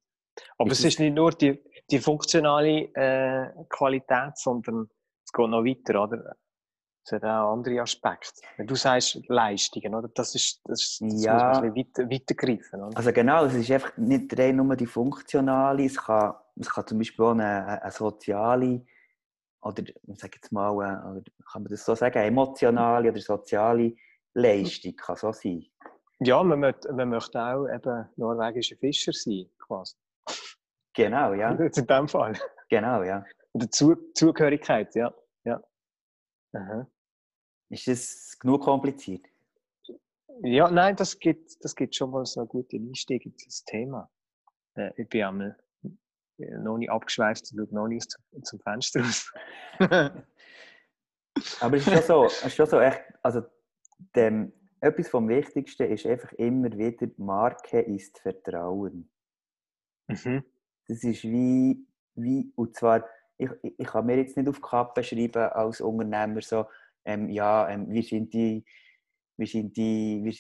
Aber 0.59 0.71
Ist 0.71 0.81
es- 0.81 0.85
ist 0.87 1.01
nicht 1.01 1.15
nur 1.15 1.31
die, 1.31 1.63
die 1.91 1.99
funktionale 1.99 2.89
äh, 2.95 3.51
Qualität, 3.69 4.37
sondern 4.37 4.89
es 5.25 5.33
geht 5.33 5.49
noch 5.49 5.65
weiter, 5.65 6.03
oder? 6.03 6.37
Es 7.05 7.13
hat 7.13 7.23
auch 7.23 7.53
andere 7.53 7.81
Aspekte. 7.83 8.41
Wenn 8.57 8.67
du 8.67 8.75
sagst 8.75 9.21
Leistungen, 9.29 9.95
oder? 9.95 10.09
Das 10.09 10.35
ist, 10.35 10.61
das, 10.65 10.81
ist- 10.83 11.01
das 11.01 11.23
Ja. 11.23 11.35
muss 11.35 11.43
man 11.61 11.65
ein 11.65 11.75
bisschen 11.75 12.11
weiter, 12.11 12.11
weitergreifen, 12.11 12.83
oder? 12.83 12.97
Also 12.97 13.13
genau, 13.13 13.45
es 13.45 13.55
ist 13.55 13.71
einfach 13.71 13.97
nicht 13.97 14.37
rein 14.37 14.57
nur 14.57 14.75
die 14.75 14.87
funktionale, 14.87 15.85
es 15.85 15.97
kann, 15.97 16.35
es 16.57 16.69
kann 16.69 16.87
zum 16.87 16.99
Beispiel 16.99 17.25
auch 17.25 17.31
eine, 17.31 17.81
eine 17.81 17.91
soziale 17.93 18.85
oder 19.63 19.83
ich 19.85 20.21
sage 20.21 20.33
jetzt 20.37 20.51
mal, 20.53 20.71
äh, 20.73 21.09
oder 21.11 21.23
kann 21.53 21.63
man 21.63 21.71
das 21.71 21.85
so 21.85 21.95
sagen, 21.95 22.19
emotionale 22.19 23.11
oder 23.11 23.21
soziale 23.21 23.95
Leistung 24.35 24.95
kann 24.97 25.17
so 25.17 25.33
sein. 25.33 25.65
Ja, 26.21 26.43
man 26.43 26.59
möchte, 26.61 26.93
man 26.93 27.09
möchte 27.09 27.41
auch 27.41 27.67
eben 27.69 28.09
norwegischer 28.17 28.77
Fischer 28.77 29.13
sein, 29.13 29.47
quasi. 29.59 29.95
Genau, 30.97 31.35
ja. 31.35 31.55
Jetzt 31.61 31.79
in 31.79 31.87
dem 31.87 32.09
Fall. 32.09 32.33
Genau, 32.69 33.03
ja. 33.03 33.25
Und 33.53 33.63
die 33.63 33.71
Zu 33.71 33.95
Zugehörigkeit, 34.15 34.95
ja. 34.95 35.15
ja. 35.45 35.63
Aha. 36.53 36.87
Ist 37.69 37.87
das 37.87 38.37
genug 38.41 38.63
kompliziert? 38.63 39.25
Ja, 40.43 40.71
nein, 40.71 40.97
das 40.97 41.19
gibt, 41.19 41.65
das 41.65 41.75
gibt 41.75 41.95
schon 41.95 42.11
mal 42.11 42.25
so 42.27 42.41
einen 42.41 42.49
guten 42.49 42.89
Einstieg 42.89 43.25
in 43.25 43.35
das 43.45 43.65
Thema. 43.65 44.11
Äh, 44.75 44.91
ich 44.97 45.09
bin 45.09 45.23
einmal 45.23 45.57
noch 46.39 46.77
nicht 46.77 46.91
abgeschweift 46.91 47.51
und 47.53 47.59
schaue 47.59 47.75
noch 47.75 47.89
nicht 47.89 48.11
zum, 48.11 48.45
zum 48.45 48.61
Fenster 48.61 49.01
raus. 49.01 49.33
Aber 51.61 51.77
es 51.77 51.87
ist 51.87 51.93
schon 51.93 52.03
so, 52.03 52.25
es 52.27 52.45
ist 52.45 52.57
schon 52.57 52.67
so 52.67 52.81
echt, 52.81 53.03
also 53.23 53.43
dem, 54.15 54.53
etwas 54.81 55.09
vom 55.09 55.29
Wichtigsten 55.29 55.91
ist 55.91 56.07
einfach 56.07 56.33
immer 56.33 56.71
wieder, 56.73 57.07
Marke 57.17 57.81
ist 57.81 58.19
Vertrauen. 58.19 59.11
mhm. 60.09 60.45
Das 60.89 61.03
ist 61.05 61.25
wie, 61.25 61.87
wie 62.15 62.53
und 62.55 62.77
zwar, 62.77 63.05
ich, 63.39 63.51
ich 63.63 63.87
kann 63.87 64.07
mir 64.07 64.17
jetzt 64.17 64.37
nicht 64.37 64.49
auf 64.49 64.57
die 64.57 64.63
Kappe 64.63 65.03
schreiben 65.03 65.51
als 65.51 65.81
Unternehmer 65.81 66.41
so, 66.41 66.67
ähm, 67.05 67.29
ja, 67.29 67.69
ähm, 67.69 67.91
wir 67.91 68.03
sind 68.03 68.33
die, 68.33 68.65
wir 69.37 69.47
sind 69.47 69.77
die, 69.77 70.21
wir, 70.25 70.35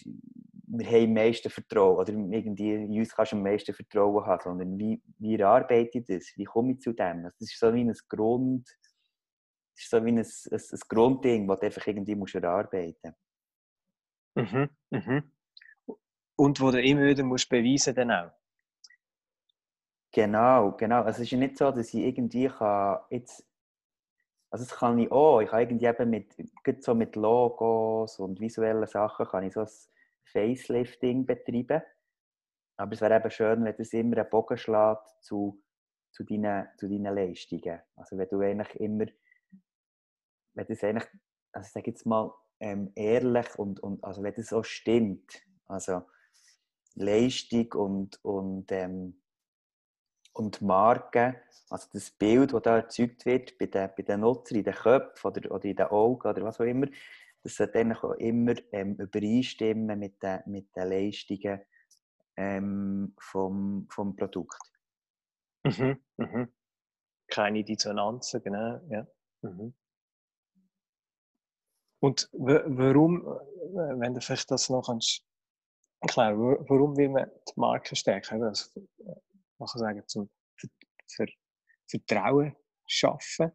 wir 0.68 0.87
haben 0.87 1.04
am 1.04 1.12
meisten 1.14 1.50
Vertrauen 1.50 1.98
oder 1.98 2.12
irgendwie 2.12 2.74
in 2.74 2.98
uns 2.98 3.14
kannst 3.14 3.32
du 3.32 3.37
am 3.37 3.42
meisten 3.42 3.74
Vertrauen 3.74 4.24
haben, 4.24 4.42
sondern 4.42 4.78
wie, 4.78 5.02
wie 5.18 5.42
arbeite 5.42 5.98
ich 5.98 6.04
das? 6.06 6.32
Wie 6.37 6.44
komme 6.44 6.72
ich 6.72 6.80
zu 6.80 6.92
dem? 6.92 7.24
Also 7.24 7.37
Das 7.38 7.52
ist 7.52 7.59
so 7.59 7.72
wie 7.72 7.82
ein 7.82 7.94
Grund, 8.09 8.66
das 8.68 9.85
ist 9.85 9.90
so 9.90 10.04
wie 10.04 10.11
ein, 10.11 10.18
ein, 10.18 10.24
ein 10.50 10.80
Grundding, 10.88 11.46
das 11.46 11.61
du 11.61 11.66
einfach 11.66 11.87
irgendwie 11.87 12.14
musst 12.14 12.35
erarbeiten 12.35 13.14
Mhm. 14.37 14.68
Mhm. 14.90 15.32
Und 16.37 16.61
wo 16.61 16.70
du 16.70 16.82
immer 16.82 17.06
wieder 17.06 17.24
musst 17.24 17.48
beweisen 17.48 17.94
dann 17.94 18.11
auch. 18.11 18.32
Genau, 20.12 20.73
genau. 20.73 21.03
Also 21.03 21.19
es 21.23 21.27
ist 21.27 21.31
ja 21.33 21.38
nicht 21.38 21.59
so, 21.59 21.71
dass 21.71 21.92
ich 21.92 22.03
irgendwie 22.05 22.49
kann 22.49 23.01
jetzt, 23.11 23.47
also 24.51 24.64
das 24.64 24.75
kann 24.77 24.99
ich 24.99 25.11
auch, 25.11 25.40
ich 25.40 25.49
kann 25.51 25.61
irgendwie 25.61 25.87
eben 25.87 26.11
mit, 26.11 26.35
so 26.85 26.95
mit 26.95 27.16
Logos 27.16 28.19
und 28.19 28.40
visuellen 28.40 28.87
Sachen 28.87 29.27
kann 29.27 29.45
ich 29.45 29.53
so 29.55 29.61
ein 29.61 29.69
Facelifting 30.25 31.27
betreiben. 31.27 31.83
Aber 32.77 32.92
es 32.92 33.01
wäre 33.01 33.16
eben 33.16 33.31
schön, 33.31 33.64
wenn 33.64 33.77
das 33.77 33.92
immer 33.92 34.19
einen 34.19 34.31
Bogen 34.31 34.57
schlägt 34.59 35.09
zu, 35.21 35.62
zu, 36.12 36.25
deinen, 36.25 36.69
zu 36.79 36.88
deinen 36.88 37.14
Leistungen. 37.14 37.81
Also 37.97 38.16
wenn 38.19 38.29
du 38.29 38.40
eigentlich 38.40 38.81
immer, 38.81 39.07
wenn 40.55 40.66
das 40.66 40.83
eigentlich, 40.85 41.09
also 41.53 41.66
ich 41.66 41.73
sage 41.73 41.90
jetzt 41.90 42.07
mal, 42.07 42.33
ähm, 42.61 42.92
ehrlich 42.95 43.59
und, 43.59 43.81
und 43.81 44.03
also 44.03 44.23
wenn 44.23 44.35
das 44.35 44.49
so 44.49 44.62
stimmt, 44.62 45.42
also 45.66 46.03
Leistung 46.95 47.73
und, 47.75 48.25
und, 48.25 48.73
ähm, 48.73 49.21
und 50.37 50.61
Marke, 50.62 51.42
also 51.70 51.88
das 51.92 52.11
Bild, 52.11 52.53
das 52.53 52.62
da 52.62 52.77
erzeugt 52.77 53.27
wird 53.27 53.59
bei 53.59 53.66
den, 53.66 53.90
bei 53.96 54.03
den 54.03 54.20
Nutzern, 54.20 54.59
in 54.59 54.64
den 54.64 54.75
Köpfen 54.75 55.29
oder, 55.29 55.51
oder 55.51 55.64
in 55.64 55.77
den 55.77 55.87
Augen 55.87 56.29
oder 56.29 56.42
was 56.42 56.61
auch 56.61 56.64
immer, 56.64 56.87
das 57.42 57.57
sollte 57.57 57.79
eigentlich 57.79 58.03
auch 58.03 58.14
immer 58.14 58.55
ähm, 58.72 58.96
übereinstimmen 58.96 59.99
mit 59.99 60.22
den, 60.22 60.40
mit 60.46 60.75
den 60.77 60.88
Leistungen 60.88 61.61
ähm, 62.37 63.14
vom, 63.18 63.87
vom 63.90 64.14
Produkt. 64.16 64.61
Mhm, 65.64 66.01
mhm. 66.16 66.53
Keine 67.29 67.64
Dissonanzen, 67.64 68.42
genau. 68.42 68.81
Ja. 68.88 69.07
Mhm. 69.42 69.75
Und 72.01 72.29
warum, 72.33 73.25
wenn 73.25 74.14
du 74.14 74.20
vielleicht 74.20 74.51
das 74.51 74.68
noch 74.68 74.87
kannst 74.87 75.25
erklären, 76.01 76.38
warum 76.38 76.96
will 76.96 77.09
man 77.09 77.31
die 77.49 77.61
Marke 77.61 77.96
stärken? 77.96 78.42
Also, 78.44 78.87
man 79.59 79.69
kann 79.69 79.81
sagen, 79.81 80.03
zum 80.07 80.31
Ver 81.09 81.27
Vertrauen 81.88 82.57
schaffen. 82.87 83.53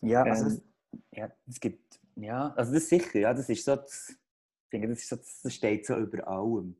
Ja, 0.00 0.22
also 0.22 0.46
ähm, 0.46 0.62
das, 0.90 1.00
ja, 1.12 1.32
gibt, 1.60 2.00
ja, 2.16 2.48
also 2.54 2.72
das 2.72 2.82
ist 2.84 2.88
sicher, 2.88 3.18
ja, 3.18 3.34
das 3.34 3.48
ist 3.48 3.64
so, 3.64 3.76
das, 3.76 4.10
ich 4.10 4.70
denke, 4.72 4.88
das, 4.88 4.98
ist 5.00 5.08
so, 5.08 5.16
das 5.16 5.54
steht 5.54 5.86
so 5.86 5.96
über 5.96 6.26
allem. 6.26 6.76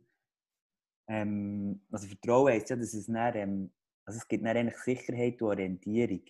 Ähm, 1.08 1.82
also 1.90 2.06
Vertrauen 2.06 2.52
heisst 2.52 2.70
ja, 2.70 2.76
dass 2.76 2.94
es 2.94 3.06
dann, 3.06 3.36
ähm, 3.36 3.70
also 4.04 4.18
es 4.18 4.28
gibt 4.28 4.44
dann 4.44 4.56
eigentlich 4.56 4.78
Sicherheit 4.78 5.40
und 5.42 5.48
Orientierung. 5.48 6.22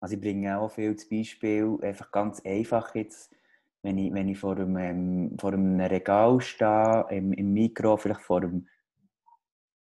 Also 0.00 0.14
ich 0.14 0.20
bringe 0.20 0.58
auch 0.58 0.70
viel 0.70 0.94
zum 0.96 1.10
Beispiel, 1.10 1.78
einfach 1.82 2.10
ganz 2.12 2.40
einfach 2.40 2.94
jetzt, 2.94 3.34
wenn 3.82 3.98
ich, 3.98 4.12
wenn 4.12 4.28
ich 4.28 4.38
vor, 4.38 4.56
einem, 4.56 4.76
ähm, 4.76 5.36
vor 5.38 5.52
einem 5.52 5.80
Regal 5.80 6.40
stehe, 6.40 7.06
im, 7.10 7.32
im 7.32 7.52
Mikro, 7.52 7.96
vielleicht 7.96 8.20
vor 8.20 8.42
einem 8.42 8.68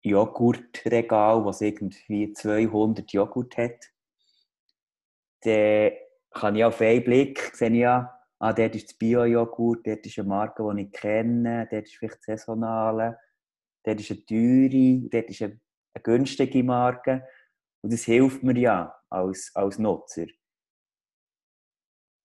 Joghurtregal, 0.03 1.45
das 1.45 1.61
irgendwie 1.61 2.33
200 2.33 3.13
Joghurt 3.13 3.57
hat, 3.57 3.93
dann 5.43 5.93
kann 6.31 6.57
ich 6.57 6.65
auf 6.65 6.81
einen 6.81 7.05
Blick 7.05 7.55
sehen, 7.55 7.75
ja, 7.75 8.19
ah, 8.39 8.53
dort 8.53 8.75
ist 8.75 8.89
das 8.89 8.95
Bio-Joghurt, 8.95 9.87
dort 9.87 10.05
ist 10.07 10.19
eine 10.19 10.29
Marke, 10.29 10.69
die 10.75 10.83
ich 10.83 10.93
kenne, 10.93 11.69
dort 11.71 11.85
ist 11.85 11.97
vielleicht 11.97 12.23
saisonale, 12.25 13.19
dort 13.85 14.01
ist 14.01 14.11
eine 14.11 14.25
teure, 14.25 15.09
dort 15.11 15.31
ist 15.31 15.43
eine, 15.43 15.61
eine 15.95 16.03
günstige 16.03 16.65
Marke. 16.65 17.27
Und 17.83 17.93
das 17.93 18.05
hilft 18.05 18.43
mir 18.43 18.59
ja 18.59 18.95
als, 19.11 19.51
als 19.55 19.79
Nutzer. 19.79 20.27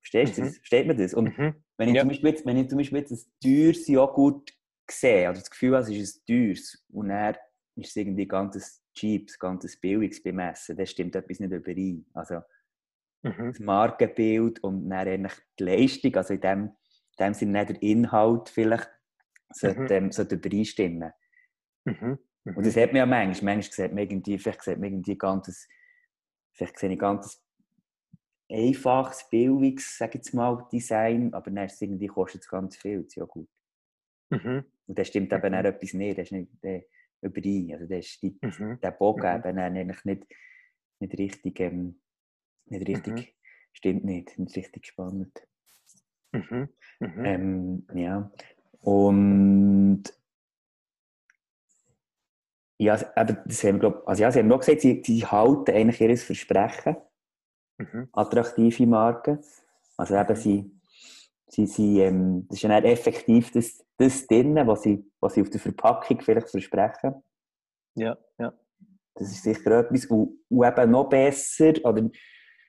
Verstehst 0.01 0.37
du 0.37 0.41
mhm. 0.41 0.45
das? 0.45 0.57
Versteht 0.57 0.87
man 0.87 0.97
das? 0.97 1.13
Und 1.13 1.37
mhm. 1.37 1.55
wenn, 1.77 1.89
ich 1.89 1.95
ja. 1.95 2.01
zum 2.01 2.09
Beispiel 2.09 2.29
jetzt, 2.29 2.45
wenn 2.45 2.57
ich 2.57 2.69
zum 2.69 2.77
Beispiel 2.77 2.99
jetzt 2.99 3.11
ein 3.11 3.31
teures 3.41 3.87
Joghurt 3.87 4.53
sehe, 4.89 5.29
oder 5.29 5.39
das 5.39 5.49
Gefühl 5.49 5.75
habe, 5.75 5.83
es 5.83 5.89
ist 5.89 6.21
ein 6.21 6.25
teures, 6.25 6.85
und 6.89 7.09
dann 7.09 7.35
ist 7.77 7.89
es 7.89 7.95
irgendwie 7.95 8.27
ganz 8.27 8.83
cheap, 8.93 9.31
ganz 9.39 9.75
billiges 9.77 10.21
bemessen, 10.21 10.75
dann 10.75 10.87
stimmt 10.87 11.15
etwas 11.15 11.39
nicht 11.39 11.51
überein. 11.51 12.05
Also 12.13 12.41
mhm. 13.23 13.47
das 13.47 13.59
Markenbild 13.59 14.63
und 14.63 14.89
dann 14.89 15.07
eigentlich 15.07 15.33
die 15.59 15.63
Leistung, 15.63 16.15
also 16.15 16.33
in 16.33 16.41
dem, 16.41 16.59
in 16.63 17.25
dem 17.25 17.33
Sinne 17.33 17.65
der 17.65 17.81
Inhalt 17.81 18.49
vielleicht, 18.49 18.89
sollte, 19.53 19.81
mhm. 19.81 19.87
ähm, 19.91 20.11
sollte 20.11 20.35
übereinstimmen. 20.35 21.11
Mhm. 21.85 22.19
Und 22.43 22.65
das 22.65 22.75
hat 22.77 22.91
man 22.91 22.97
ja 22.97 23.05
manchmal. 23.05 23.55
Manchmal 23.55 23.73
sieht 23.73 23.93
man 23.93 24.03
irgendwie, 24.03 24.37
vielleicht 24.37 24.63
sieht 24.63 24.79
man 24.79 24.91
irgendwie 24.91 25.17
ganzes, 25.17 25.67
vielleicht 26.53 26.79
sehe 26.79 26.91
ich 26.91 26.99
ganz 26.99 27.43
einfaches, 28.49 29.27
billiges, 29.29 29.97
sage 29.97 30.17
jetzt 30.19 30.33
mal, 30.33 30.65
Design, 30.71 31.33
aber 31.33 31.51
dann 31.51 31.65
ist 31.65 31.81
irgendwie, 31.81 32.07
kostet 32.07 32.41
es 32.41 32.47
ganz 32.47 32.77
viel, 32.77 32.99
das 32.99 33.07
ist 33.07 33.15
ja 33.15 33.25
gut. 33.25 33.49
Mhm. 34.29 34.63
Und 34.87 34.97
das 34.97 35.07
stimmt 35.07 35.33
eben 35.33 35.49
mhm. 35.49 35.59
auch 35.59 35.63
etwas 35.65 35.93
nicht, 35.93 36.17
das 36.17 36.27
ist 36.27 36.31
nicht 36.31 36.51
der 36.63 36.85
überein. 37.21 37.73
Also 37.73 37.87
das 37.87 38.05
ist 38.05 38.21
die, 38.21 38.37
mhm. 38.41 38.79
der 38.81 38.91
Bogen 38.91 39.41
mhm. 39.41 39.47
eben 39.47 39.59
eigentlich 39.59 40.05
nicht, 40.05 40.25
nicht 40.99 41.17
richtig, 41.17 41.59
ähm, 41.59 41.99
nicht 42.65 42.87
richtig, 42.87 43.13
mhm. 43.13 43.27
stimmt 43.73 44.05
nicht, 44.05 44.37
nicht 44.37 44.55
richtig 44.55 44.85
spannend. 44.85 45.47
Mhm. 46.31 46.69
Mhm. 46.99 47.25
Ähm, 47.25 47.87
ja. 47.93 48.31
Und 48.81 50.03
ja, 52.79 52.93
aber 53.15 53.33
das 53.33 53.63
haben 53.63 53.75
wir, 53.75 53.79
glaub, 53.79 54.07
also 54.07 54.21
ja, 54.21 54.31
sie 54.31 54.39
haben 54.39 54.47
noch 54.47 54.59
gesagt, 54.59 54.81
sie, 54.81 55.01
sie 55.03 55.25
halten 55.25 55.71
eigentlich 55.71 55.99
ihr 56.01 56.17
Versprechen. 56.17 56.95
Mhm. 57.79 58.09
Attraktive 58.11 58.85
Marken. 58.85 59.39
Also 59.97 60.15
eben, 60.15 60.29
mhm. 60.29 60.35
sie, 60.35 60.76
sie, 61.47 61.65
sie 61.65 62.01
ähm, 62.01 62.45
das 62.47 62.57
ist 62.57 62.63
ja 62.63 62.69
nicht 62.69 62.85
effektiv 62.85 63.51
das, 63.51 63.83
das 63.97 64.27
drin, 64.27 64.55
was 64.65 64.83
sie, 64.83 65.09
was 65.19 65.33
sie 65.33 65.41
auf 65.41 65.49
der 65.49 65.59
Verpackung 65.59 66.21
vielleicht 66.21 66.49
versprechen. 66.49 67.23
Ja, 67.95 68.17
ja. 68.37 68.53
Das 69.15 69.31
ist 69.31 69.43
sicher 69.43 69.79
etwas. 69.79 70.05
Und, 70.05 70.39
und 70.49 70.65
eben 70.65 70.91
noch 70.91 71.09
besser, 71.09 71.73
oder 71.83 72.07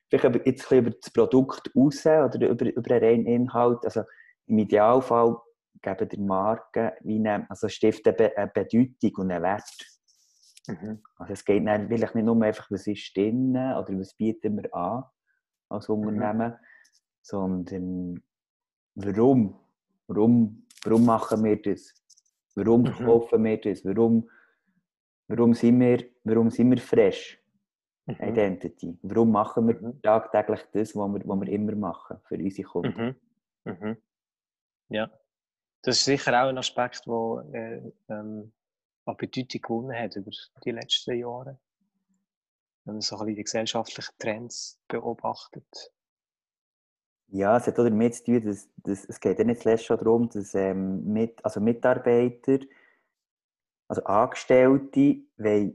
vielleicht 0.09 0.47
jetzt 0.47 0.73
ein 0.73 0.79
über 0.79 0.91
das 0.91 1.11
Produkt 1.11 1.71
raus 1.77 2.07
oder 2.07 2.49
über, 2.49 2.67
über 2.67 2.83
den 2.83 3.05
reinen 3.05 3.27
Inhalt. 3.27 3.85
Also 3.85 4.03
im 4.47 4.59
Idealfall 4.59 5.37
geben 5.83 6.09
der 6.09 6.21
Marke 6.21 6.97
wie 7.03 7.17
eine, 7.17 7.49
also 7.51 7.69
stiften 7.69 8.15
eine 8.17 8.49
Bedeutung 8.49 9.13
und 9.17 9.31
einen 9.31 9.43
Wert. 9.43 10.01
Mhm. 10.67 11.03
Also 11.17 11.33
es 11.35 11.45
geht 11.45 11.67
dann 11.67 11.89
vielleicht 11.89 12.15
nicht 12.15 12.25
nur 12.25 12.43
einfach, 12.43 12.71
was 12.71 12.87
ist 12.87 13.17
drin 13.17 13.51
oder 13.51 13.89
was 13.91 14.15
bieten 14.15 14.57
wir 14.57 14.75
an 14.75 15.05
als 15.69 15.89
mhm. 15.89 15.95
Unternehmen, 15.97 16.53
mhm. 16.53 16.57
sondern 17.23 18.23
warum? 18.99 19.59
warum? 20.07 20.67
Warum 20.85 21.05
machen 21.05 21.45
wir 21.45 21.61
das? 21.61 21.95
Warum 22.55 22.83
mhm. 22.83 22.87
verkaufen 22.87 23.45
wir 23.45 23.61
das? 23.61 23.85
Warum, 23.85 24.29
warum, 25.29 25.55
sind 25.55 25.81
wir, 25.81 26.05
warum 26.25 26.51
sind 26.51 26.71
wir 26.71 26.79
fresh? 26.79 27.39
Mhm. 28.07 28.17
Identity. 28.21 28.99
Warum 29.03 29.31
machen 29.33 29.69
wir 29.69 29.75
mhm. 29.75 30.03
tagtäglich 30.03 30.61
das, 30.73 30.97
was 30.97 31.13
wir, 31.13 31.21
was 31.25 31.41
wir 31.41 31.49
immer 31.49 31.75
machen 31.77 32.19
für 32.25 32.37
unsere 32.37 32.69
Kunden? 32.69 33.17
Mhm. 33.65 33.73
Mhm. 33.73 33.97
Ja, 34.89 35.11
das 35.83 35.99
ist 35.99 36.05
sicher 36.05 36.33
auch 36.43 36.49
ein 36.49 36.59
Aspekt, 36.59 37.07
der 37.07 37.45
äh, 37.53 37.93
ähm, 38.09 38.53
an 39.05 39.17
Bedeutung 39.17 39.61
gewonnen 39.61 39.97
hat 39.97 40.17
über 40.17 40.31
die 40.65 40.71
letzten 40.71 41.19
Jahre. 41.19 41.59
Wenn 42.85 42.95
man 42.95 43.01
so 43.03 43.17
ein 43.17 43.19
bisschen 43.21 43.37
die 43.37 43.45
gesellschaftlichen 43.45 44.15
Trends 44.19 44.81
beobachtet. 44.89 45.93
Ja, 47.31 47.59
es 47.59 47.67
hat 47.67 47.79
auch 47.79 47.85
damit 47.85 48.15
zu 48.15 48.25
tun, 48.25 48.45
dass, 48.45 48.69
dass 48.77 49.05
es 49.05 49.21
geht 49.21 49.39
ja 49.39 49.45
nicht 49.45 49.63
zuletzt 49.63 49.85
schon 49.85 49.99
darum, 49.99 50.29
dass 50.31 50.55
ähm, 50.55 51.05
mit, 51.13 51.45
also 51.45 51.61
Mitarbeiter, 51.61 52.59
also 53.87 54.03
Angestellte, 54.05 55.19
weil 55.37 55.75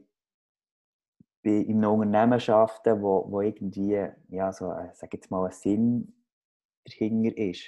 in 1.43 1.83
einem 1.83 1.99
Unternehmen 1.99 2.39
arbeiten, 2.49 3.01
wo, 3.01 3.25
wo 3.29 3.41
irgendwie, 3.41 4.07
ja, 4.29 4.53
so, 4.53 4.71
äh, 4.71 4.89
sag 4.93 5.13
jetzt 5.13 5.29
mal, 5.29 5.45
ein 5.45 5.51
Sinn 5.51 6.13
dahinter 6.85 7.37
ist. 7.37 7.65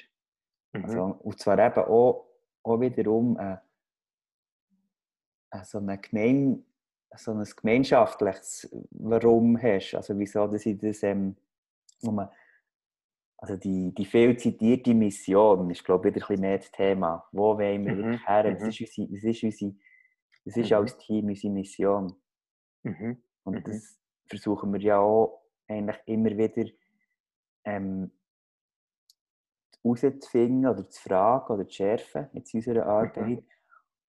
Mhm. 0.74 0.86
Also, 0.86 1.04
und 1.22 1.40
zwar 1.40 1.60
eben 1.60 1.84
auch, 1.86 2.26
auch 2.64 2.80
wiederum 2.80 3.38
äh, 3.38 3.58
so, 5.64 5.78
eine 5.78 5.98
Gemein, 5.98 6.66
so 7.16 7.32
ein 7.32 7.44
gemeinschaftliches 7.44 8.70
Warum 8.92 9.62
hast. 9.62 9.94
Also 9.96 10.18
wieso, 10.18 10.48
dass 10.48 10.66
ich 10.66 10.78
das, 10.78 11.04
ähm, 11.04 11.36
man, 12.02 12.30
also 13.46 13.58
die, 13.58 13.94
die 13.94 14.06
viel 14.06 14.36
zitierte 14.38 14.96
Mission 14.96 15.70
ist, 15.70 15.84
glaube 15.86 16.10
ich, 16.10 16.16
wieder 16.16 16.26
ein 16.26 16.28
bisschen 16.30 16.42
mehr 16.42 16.58
das 16.58 16.72
Thema. 16.72 17.28
Wo 17.32 17.56
wollen 17.60 17.86
wir 17.86 17.94
mhm. 17.94 18.26
her? 18.26 18.44
Das 18.56 18.64
mhm. 18.64 18.70
ist, 18.70 18.82
unsere, 18.82 19.08
das 19.12 19.24
ist, 19.24 19.44
unsere, 19.44 19.76
das 20.46 20.58
ist 20.58 20.70
mhm. 20.72 20.78
als 20.78 20.98
Team 20.98 21.26
unsere 21.28 21.54
Mission. 21.54 22.16
Mhm. 22.82 23.22
Und 23.44 23.54
mhm. 23.54 23.64
das 23.64 24.00
versuchen 24.28 24.74
wir 24.74 24.80
ja 24.80 24.98
auch 24.98 25.44
eigentlich 25.68 25.98
immer 26.08 26.32
wieder 26.32 26.72
ähm, 27.66 28.12
herauszufinden 29.84 30.66
oder 30.66 30.90
zu 30.90 31.02
fragen 31.04 31.54
oder 31.54 31.68
zu 31.68 31.74
schärfen 31.76 32.28
in 32.34 32.44
unserer 32.52 32.86
Arbeit. 32.88 33.44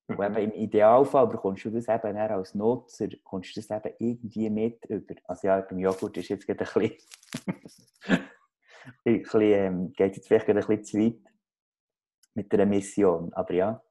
Und 0.08 0.22
eben 0.22 0.36
im 0.36 0.52
Idealfall 0.52 1.26
bekommst 1.26 1.66
du 1.66 1.70
das 1.70 1.88
eben 1.88 2.16
als 2.16 2.54
Nutzer 2.54 3.08
kommst 3.22 3.54
du 3.54 3.60
das 3.60 3.70
eben 3.70 3.94
irgendwie 3.98 4.48
mit 4.48 4.82
über. 4.86 5.14
Also 5.24 5.48
ja, 5.48 5.60
beim 5.60 5.80
Joghurt 5.80 6.16
ist 6.16 6.28
jetzt 6.28 6.46
gerade 6.46 6.64
ein 6.64 6.96
bisschen, 8.00 8.24
ein 8.86 9.22
bisschen 9.22 9.40
ähm, 9.42 9.92
geht 9.92 10.16
jetzt 10.16 10.28
vielleicht 10.28 10.48
ein 10.48 10.56
bisschen 10.56 10.84
zu 10.84 10.98
weit 10.98 11.16
mit 12.34 12.52
der 12.52 12.66
Mission. 12.66 13.32
Aber 13.34 13.52
ja, 13.54 13.82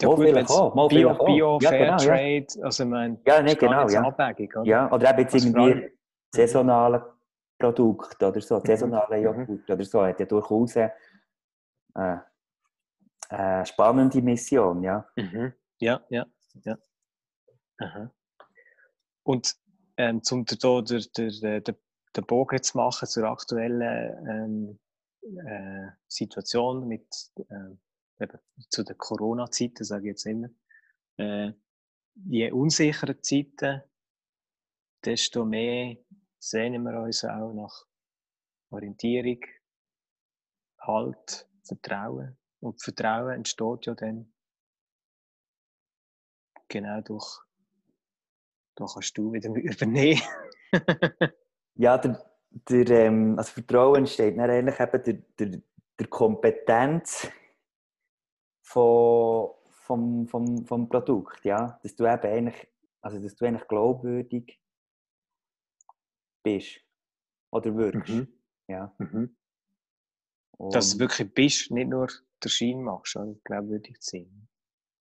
Ja, 0.00 0.08
Mal 0.08 0.14
gut, 0.16 0.24
vielleicht 0.26 0.50
auch, 0.50 0.74
mal 0.74 0.88
Bio, 0.88 0.98
vielleicht 1.08 1.20
auch. 1.20 1.26
Bio 1.26 1.58
Ja, 1.60 1.68
Fair 1.70 1.78
genau, 1.78 1.98
ja. 2.02 2.16
Trade, 2.16 2.64
also 2.64 2.82
ich 2.84 2.88
meine, 2.88 3.20
Ja, 3.26 3.42
nee, 3.42 3.54
genau, 3.54 3.88
ja. 3.88 4.02
abwägig, 4.02 4.56
oder? 4.56 4.66
Ja, 4.66 4.92
oder 4.92 5.10
eben 5.10 5.18
jetzt 5.20 5.34
Also 5.34 5.48
irgendwie 5.48 5.90
saisonale 6.34 7.14
Produkte 7.58 8.28
oder 8.28 8.40
so, 8.40 8.56
Mhm. 8.58 8.66
saisonale 8.66 9.16
Mhm. 9.18 9.24
Joghurt 9.24 9.70
oder 9.70 9.84
so, 9.84 10.02
hat 10.02 10.20
ja 10.20 10.26
durchaus 10.26 10.76
eine, 11.94 12.24
äh, 13.28 13.64
spannende 13.66 14.22
Mission, 14.22 14.82
ja. 14.82 15.06
Mhm. 15.16 15.52
Ja, 15.78 16.00
ja, 16.08 16.26
ja. 16.64 16.78
Aha. 17.78 18.10
Und 19.22 19.56
ähm, 19.96 20.22
zum 20.22 20.44
der, 20.82 21.00
der, 21.16 21.30
der, 21.30 21.60
der, 21.60 21.74
den 22.16 22.26
Bogen 22.26 22.62
zu 22.62 22.76
machen 22.76 23.08
zur 23.08 23.24
aktuellen 23.24 23.82
ähm, 24.28 24.78
äh, 25.46 25.90
Situation 26.08 26.86
mit 26.88 27.06
ähm, 27.50 27.80
eben 28.20 28.38
zu 28.68 28.84
den 28.84 28.98
Corona-Zeiten, 28.98 29.84
sage 29.84 30.04
ich 30.04 30.10
jetzt 30.10 30.26
immer. 30.26 30.48
Äh, 31.16 31.52
je 32.14 32.50
unsicherer 32.50 33.20
Zeiten, 33.20 33.82
desto 35.04 35.44
mehr 35.44 35.96
sehnen 36.38 36.82
wir 36.82 37.00
uns 37.00 37.24
auch 37.24 37.52
nach 37.52 37.86
Orientierung, 38.70 39.40
Halt, 40.80 41.48
Vertrauen. 41.62 42.38
Und 42.60 42.82
Vertrauen 42.82 43.34
entsteht 43.34 43.86
ja 43.86 43.94
dann 43.94 44.32
genau 46.68 47.00
durch, 47.02 47.40
da 48.76 48.86
kannst 48.86 49.16
du 49.18 49.32
wieder 49.32 49.50
übernehmen. 49.54 50.22
Ja, 51.80 51.96
der, 51.96 52.22
der, 52.68 52.90
ähm, 52.90 53.38
also 53.38 53.52
Vertrauen 53.52 54.00
entsteht 54.00 54.36
dann 54.36 54.50
eigentlich 54.50 54.78
eben 54.78 55.02
der, 55.02 55.14
der, 55.38 55.62
der 55.98 56.06
Kompetenz 56.08 57.26
von, 58.60 59.48
vom, 59.70 60.28
vom, 60.28 60.66
vom 60.66 60.88
Produkt, 60.90 61.42
ja. 61.42 61.80
Dass 61.82 61.96
du 61.96 62.04
eben 62.04 62.22
eigentlich, 62.22 62.68
also 63.00 63.18
dass 63.18 63.34
du 63.34 63.46
eigentlich 63.46 63.66
glaubwürdig 63.66 64.60
bist 66.42 66.80
oder 67.50 67.74
wirkst, 67.74 68.12
Mhm. 68.12 68.28
ja. 68.68 68.94
Mhm. 68.98 69.34
Dass 70.72 70.92
du 70.92 70.98
wirklich 70.98 71.32
bist, 71.32 71.70
nicht 71.70 71.88
nur 71.88 72.08
den 72.44 72.48
Schein 72.50 72.82
machst, 72.82 73.16
oder? 73.16 73.34
glaubwürdig 73.42 73.98
zu 74.02 74.18
sein. 74.18 74.48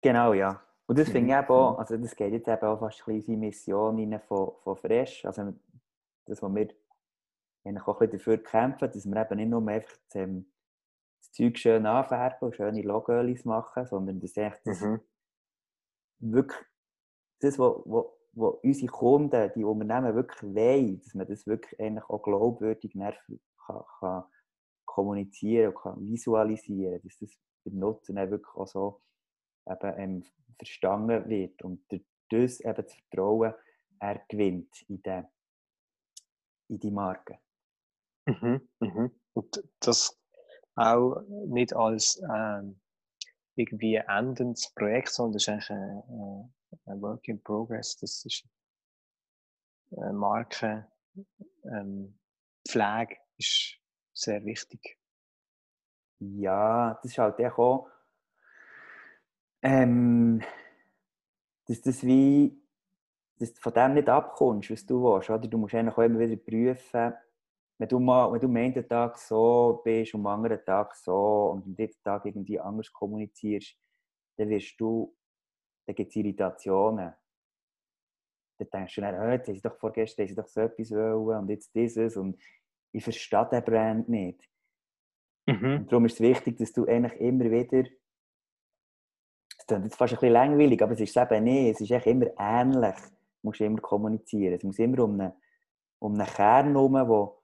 Genau, 0.01 0.33
ja. 0.33 0.63
Und 0.87 0.99
das 0.99 1.11
finde 1.11 1.33
ich 1.33 1.37
Mhm, 1.37 1.43
eben 1.43 1.53
auch, 1.53 1.73
mhm. 1.75 1.79
also 1.81 1.97
das 1.99 2.17
geht 2.17 2.33
jetzt 2.33 2.49
eben 2.49 2.63
auch 2.63 2.79
fast 2.79 3.07
ein 3.07 3.15
bisschen 3.15 3.35
in 3.35 3.41
Mission 3.41 3.99
rein 3.99 4.21
von, 4.23 4.53
von 4.65 4.77
Fresh. 4.77 5.27
Also 5.27 5.53
das, 6.27 6.43
was 6.43 6.55
wir 6.55 6.69
eigentlich 7.65 7.87
auch 7.87 8.01
ein 8.01 8.11
bisschen 8.11 8.19
dafür 8.19 8.39
kämpfen, 8.43 8.91
dass 8.91 9.07
wir 9.07 9.21
eben 9.21 9.37
nicht 9.37 9.49
nur 9.49 9.69
einfach 9.69 9.97
das, 10.09 10.15
ähm, 10.17 10.53
das 11.21 11.33
Zeug 11.33 11.59
schön 11.59 11.87
anfärben 11.87 12.49
und 12.49 12.57
schöne 12.57 12.83
Logos 12.83 13.45
machen, 13.45 13.87
sondern 13.87 14.21
dass 14.21 14.33
das 14.33 14.65
Mhm. 14.67 15.01
wirklich 16.19 16.61
das, 17.41 17.59
was, 17.59 17.77
was, 17.85 18.05
was 18.33 18.55
unsere 18.63 18.93
Kunden, 18.93 19.53
die 19.55 19.65
Unternehmen 19.65 20.15
wirklich 20.15 20.43
wollen, 20.43 21.01
dass 21.01 21.15
man 21.15 21.27
das 21.27 21.47
wirklich 21.47 21.79
eigentlich 21.81 22.05
auch 22.09 22.23
glaubwürdig 22.23 22.93
kann, 22.93 23.15
kann 23.99 24.25
kommunizieren 24.85 25.69
und 25.75 25.81
kann 25.81 26.11
visualisieren, 26.11 27.01
dass 27.03 27.19
das 27.19 27.31
beim 27.65 27.79
Nutzen 27.79 28.17
wirklich 28.17 28.55
auch 28.55 28.67
so 28.67 29.03
eben, 29.69 29.99
ähm, 29.99 30.25
verstanden 30.59 31.29
wird 31.29 31.63
und 31.63 31.85
durch 31.91 32.05
das 32.31 32.61
eben 32.61 32.75
das 32.75 32.95
Vertrauen 32.95 33.55
er 34.01 34.21
gewinnt 34.29 34.83
in 34.89 35.03
die, 35.03 35.23
in 36.73 36.79
die 36.79 36.91
Marke. 36.91 37.39
Mhm. 38.27 38.69
Mhm. 38.81 39.21
Und 39.35 39.63
das 39.81 40.19
auch 40.75 41.21
nicht 41.29 41.75
als 41.75 42.21
ähm, 42.35 42.81
irgendwie 43.57 43.99
ein 44.01 44.29
endendes 44.29 44.73
Projekt, 44.75 45.11
sondern 45.11 45.35
das 45.35 45.43
ist 45.43 45.49
eigentlich 45.49 45.71
ein, 45.71 46.55
ein 46.87 47.03
Work 47.03 47.29
in 47.29 47.43
Progress. 47.43 47.97
Das 47.99 48.25
ist 48.25 48.49
eine 49.97 50.15
Marke, 50.15 50.91
ähm, 51.65 52.19
Pflege 52.67 53.19
ist 53.37 53.79
sehr 54.15 54.43
wichtig. 54.45 54.99
Ja, 56.21 56.95
das 57.03 57.13
ist 57.13 57.19
halt 57.19 57.41
auch, 57.59 57.89
ähm, 59.63 60.43
dass 61.67 61.83
das 61.83 62.03
wie, 62.03 62.62
dass 63.39 63.55
du 63.55 63.61
von 63.61 63.73
dem 63.73 63.95
nicht 63.95 64.09
abkommst, 64.09 64.71
was 64.71 64.87
du 64.87 65.03
willst, 65.03 65.31
oder? 65.31 65.49
Du 65.49 65.59
musst 65.59 65.75
eigentlich 65.75 65.95
auch 65.95 66.03
immer 66.03 66.19
wieder 66.19 66.37
prüfen, 66.37 67.15
wenn 67.79 67.89
du, 67.89 67.99
mal, 67.99 68.33
wenn 68.33 68.41
du 68.41 68.47
am 68.47 68.57
einen 68.57 68.89
Tag 68.89 69.19
so 69.19 69.81
bist 69.85 70.15
und 70.15 70.21
am 70.21 70.27
anderen 70.27 70.65
Tag 70.65 70.95
so 70.95 71.51
und 71.53 71.65
am 71.65 71.75
dritten 71.75 72.01
Tag 72.05 72.25
irgendwie 72.25 72.61
anders 72.61 72.93
kommunizierst, 72.93 73.77
dann 74.37 74.49
wirst 74.51 74.81
du, 74.81 75.13
dann 75.87 75.97
gibt 75.97 76.11
es 76.11 76.17
Irritationen. 76.17 77.13
Dann 78.59 78.69
denkst 78.73 78.95
du 78.95 79.01
dann, 79.01 79.15
oh, 79.17 79.33
jetzt 79.33 79.49
haben 79.49 79.55
sie 79.57 79.63
doch 79.63 79.77
vorgestern 79.79 80.23
haben 80.23 80.29
sie 80.29 80.41
doch 80.41 80.47
so 80.47 80.61
etwas 80.61 80.91
wollen 80.93 81.41
und 81.41 81.49
jetzt 81.49 81.75
dieses 81.75 82.17
und 82.17 82.41
ich 82.93 83.03
verstehe 83.03 83.49
den 83.51 83.65
Brand 83.65 84.09
nicht. 84.09 84.49
Mhm. 85.47 85.79
Und 85.79 85.93
darum 85.93 86.05
ist 86.05 86.15
es 86.15 86.21
wichtig, 86.21 86.59
dass 86.59 86.73
du 86.73 86.87
eigentlich 86.87 87.21
immer 87.21 87.51
wieder. 87.51 87.89
Es 89.59 89.67
klingt 89.67 89.85
jetzt 89.85 89.97
fast 89.97 90.13
ein 90.13 90.21
bisschen 90.21 90.33
langweilig, 90.33 90.81
aber 90.83 90.93
es 90.93 91.01
ist 91.01 91.17
eben 91.17 91.45
nicht. 91.45 91.75
Es 91.75 91.81
ist 91.81 91.91
echt 91.91 92.07
immer 92.07 92.27
ähnlich. 92.39 92.97
Du 93.43 93.49
musst 93.49 93.61
immer 93.61 93.81
kommunizieren. 93.81 94.55
Es 94.55 94.63
muss 94.63 94.79
immer 94.79 95.03
um 95.05 95.21
einen, 95.21 95.33
um 95.99 96.15
einen 96.15 96.27
Kern 96.27 96.69
herum, 96.73 96.95
wo. 97.09 97.43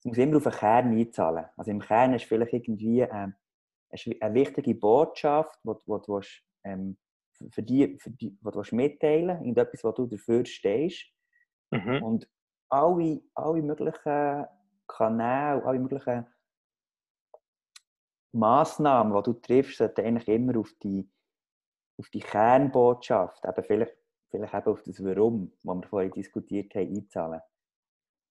Es 0.00 0.06
muss 0.06 0.18
immer 0.18 0.38
auf 0.38 0.46
einen 0.46 0.56
Kern 0.56 0.98
einzahlen. 0.98 1.46
Also 1.56 1.70
im 1.70 1.80
Kern 1.80 2.14
ist 2.14 2.24
vielleicht 2.24 2.52
irgendwie 2.52 3.00
ähm, 3.00 3.34
eine, 3.90 4.16
eine 4.20 4.34
wichtige 4.34 4.74
Botschaft, 4.74 5.58
die 5.64 5.70
du 5.86 6.20
ähm, 6.64 6.96
für- 7.50 7.62
die, 7.62 7.98
für 7.98 8.10
die, 8.10 8.36
wo 8.42 8.50
du 8.50 8.62
mitteilen 8.72 9.28
willst. 9.28 9.42
Irgendetwas, 9.42 9.84
wo 9.84 9.92
du 9.92 10.06
dafür 10.06 10.44
stehst. 10.44 11.06
Mhm. 11.70 12.02
Und 12.02 12.30
alle, 12.70 13.20
alle 13.34 13.62
möglichen 13.62 14.46
Kanäle, 14.86 15.64
alle 15.64 15.78
möglichen 15.78 16.26
Massnahmen, 18.32 19.14
die 19.14 19.22
du 19.22 19.32
triffst, 19.34 19.78
sollten 19.78 20.04
eigentlich 20.04 20.28
immer 20.28 20.58
auf 20.58 20.72
die, 20.82 21.08
auf 21.98 22.08
die 22.10 22.20
Kernbotschaft, 22.20 23.44
eben 23.44 23.64
vielleicht, 23.64 23.96
vielleicht 24.34 24.54
eben 24.54 24.66
auf 24.66 24.82
das 24.82 25.04
Warum, 25.04 25.52
was 25.62 25.76
wir 25.76 25.88
vorhin 25.88 26.10
diskutiert 26.12 26.74
haben, 26.74 26.96
einzahlen. 26.96 27.40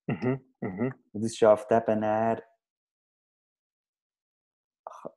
Mhm. 0.07 0.55
Mhm. 0.59 0.93
Und 1.13 1.23
das 1.23 1.35
schafft 1.35 1.71
eben 1.71 2.03
eher, 2.03 2.43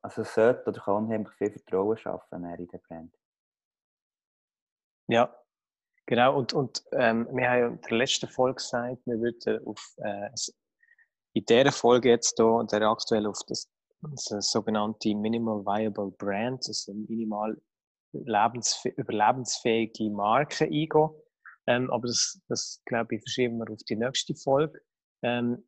also 0.01 0.23
sollte 0.23 0.69
oder 0.69 0.81
kann 0.81 1.05
unheimlich 1.05 1.33
viel 1.33 1.51
Vertrauen 1.51 1.97
schaffen 1.97 2.45
in 2.45 2.67
den 2.67 2.81
Brand. 2.87 3.13
Ja, 5.09 5.35
genau. 6.05 6.37
Und, 6.37 6.53
und 6.53 6.83
ähm, 6.93 7.27
wir 7.31 7.49
haben 7.49 7.59
ja 7.59 7.67
in 7.67 7.81
der 7.81 7.97
letzten 7.97 8.27
Folge 8.27 8.55
gesagt, 8.55 9.05
wir 9.05 9.19
würden 9.19 9.65
auf, 9.65 9.95
äh, 9.97 10.29
in 11.33 11.45
dieser 11.45 11.71
Folge 11.71 12.09
jetzt 12.09 12.35
hier, 12.37 12.65
der 12.71 12.81
aktuell 12.83 13.27
auf 13.27 13.39
das, 13.47 13.69
das 14.01 14.51
sogenannte 14.51 15.15
Minimal 15.15 15.65
Viable 15.65 16.11
Brand, 16.11 16.65
also 16.67 16.93
minimal 16.93 17.61
überlebensfähige 18.25 20.09
Marke 20.09 20.65
eingehen. 20.65 21.09
Ähm, 21.67 21.91
aber 21.91 22.07
das, 22.07 22.41
das, 22.47 22.81
glaube 22.85 23.15
ich, 23.15 23.21
verschieben 23.21 23.57
wir 23.57 23.69
auf 23.71 23.83
die 23.83 23.95
nächste 23.95 24.35
Folge. 24.35 24.81
Ähm, 25.23 25.65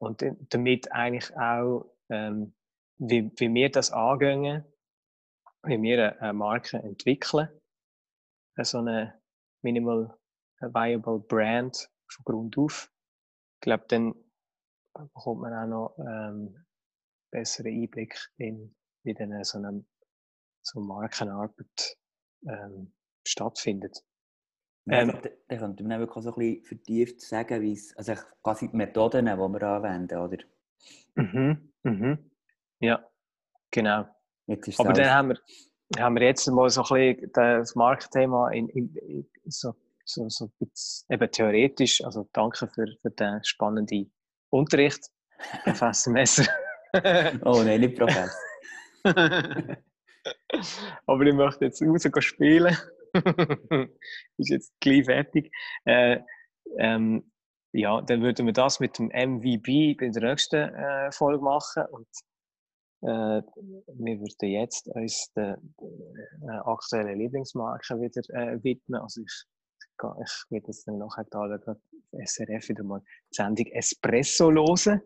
und 0.00 0.24
damit 0.50 0.90
eigentlich 0.90 1.36
auch, 1.36 1.94
ähm, 2.10 2.54
wie, 2.98 3.30
wie 3.36 3.54
wir 3.54 3.70
das 3.70 3.92
angehen, 3.92 4.64
wie 5.64 5.80
wir 5.80 6.20
eine, 6.20 6.32
Marke 6.32 6.78
entwickeln, 6.78 7.48
so 8.58 8.78
eine 8.78 9.20
Minimal 9.62 10.16
Viable 10.60 11.20
Brand 11.20 11.88
von 12.08 12.24
Grund 12.24 12.58
auf. 12.58 12.90
Ich 13.56 13.64
glaube, 13.64 13.84
dann 13.88 14.14
bekommt 14.94 15.42
man 15.42 15.52
auch 15.54 15.66
noch 15.66 15.98
ähm, 15.98 16.64
besseren 17.32 17.72
Einblick 17.72 18.14
in, 18.38 18.74
wie 19.04 19.14
dann 19.14 19.42
so 19.44 19.58
eine 19.58 19.84
so 20.62 20.80
Markenarbeit 20.80 21.96
ähm, 22.46 22.92
stattfindet. 23.26 24.02
Ja, 24.86 25.00
Ähm, 25.00 25.08
ich 25.08 25.12
glaube, 25.20 25.38
da 25.48 25.56
könnte 25.56 25.82
man 25.84 26.00
dann 26.00 26.08
auch 26.08 26.22
so 26.22 26.30
ein 26.30 26.38
bisschen 26.38 26.64
vertieft 26.64 27.20
sagen, 27.20 27.62
wie 27.62 27.72
es, 27.72 27.96
also 27.96 28.14
quasi 28.42 28.68
die 28.68 28.76
Methoden, 28.76 29.26
die 29.26 29.32
wir 29.32 29.62
anwenden, 29.62 30.18
oder? 30.18 30.38
Mhm, 31.14 31.72
mhm. 31.82 32.30
Ja, 32.80 33.04
genau. 33.70 34.06
Aber 34.78 34.92
dann 34.92 35.10
haben 35.10 35.28
wir, 35.28 36.02
haben 36.02 36.16
wir 36.16 36.22
jetzt 36.22 36.46
mal 36.48 36.68
so 36.68 36.82
ein 36.82 37.16
bisschen 37.16 37.30
das 37.32 37.74
Markenthema 37.74 38.50
in, 38.50 38.68
in, 38.70 38.94
in 38.96 39.26
so, 39.46 39.74
so, 40.04 40.28
so 40.28 40.46
ein 40.46 40.52
bisschen 40.58 41.14
eben 41.14 41.30
theoretisch. 41.30 42.04
Also 42.04 42.28
danke 42.32 42.66
für, 42.66 42.86
für 43.00 43.10
den 43.10 43.42
spannenden 43.44 44.12
Unterricht, 44.50 45.10
Professor 45.64 46.12
Messer. 46.12 46.44
Oh 47.44 47.62
nein, 47.62 47.80
nicht 47.80 47.96
Professor. 47.96 48.38
Aber 51.06 51.24
ich 51.24 51.34
möchte 51.34 51.64
jetzt 51.64 51.82
raus 51.82 52.24
spielen. 52.24 52.76
Ist 54.38 54.50
jetzt 54.50 54.72
gleich 54.80 55.04
fertig. 55.04 55.52
Äh, 55.84 56.20
ähm, 56.78 57.30
ja, 57.72 58.00
dann 58.02 58.22
würden 58.22 58.46
wir 58.46 58.52
das 58.52 58.80
mit 58.80 58.98
dem 58.98 59.06
MVB 59.08 60.00
in 60.00 60.12
der 60.12 60.22
nächsten 60.22 60.74
äh, 60.74 61.10
Folge 61.12 61.42
machen. 61.42 61.84
Und 61.90 62.08
Äh, 63.02 63.42
wir 63.42 64.20
würden 64.20 64.48
jetzt 64.48 64.86
uns 64.86 65.32
der 65.34 65.58
äh, 65.80 66.58
aktuellen 66.64 67.18
Lieblingsmarke 67.18 68.00
wieder 68.00 68.22
äh, 68.30 68.62
widmen. 68.62 69.00
Also 69.00 69.22
ich, 69.22 69.44
ich 69.88 70.50
werde 70.50 70.66
jetzt 70.68 70.86
dann 70.86 70.98
nachher 70.98 71.24
da 71.30 71.40
auf 71.40 71.76
SRF 72.12 72.68
wieder 72.68 72.84
mal 72.84 73.00
die 73.00 73.34
Sendung 73.34 73.66
Espresso 73.66 74.52
hören. 74.52 75.02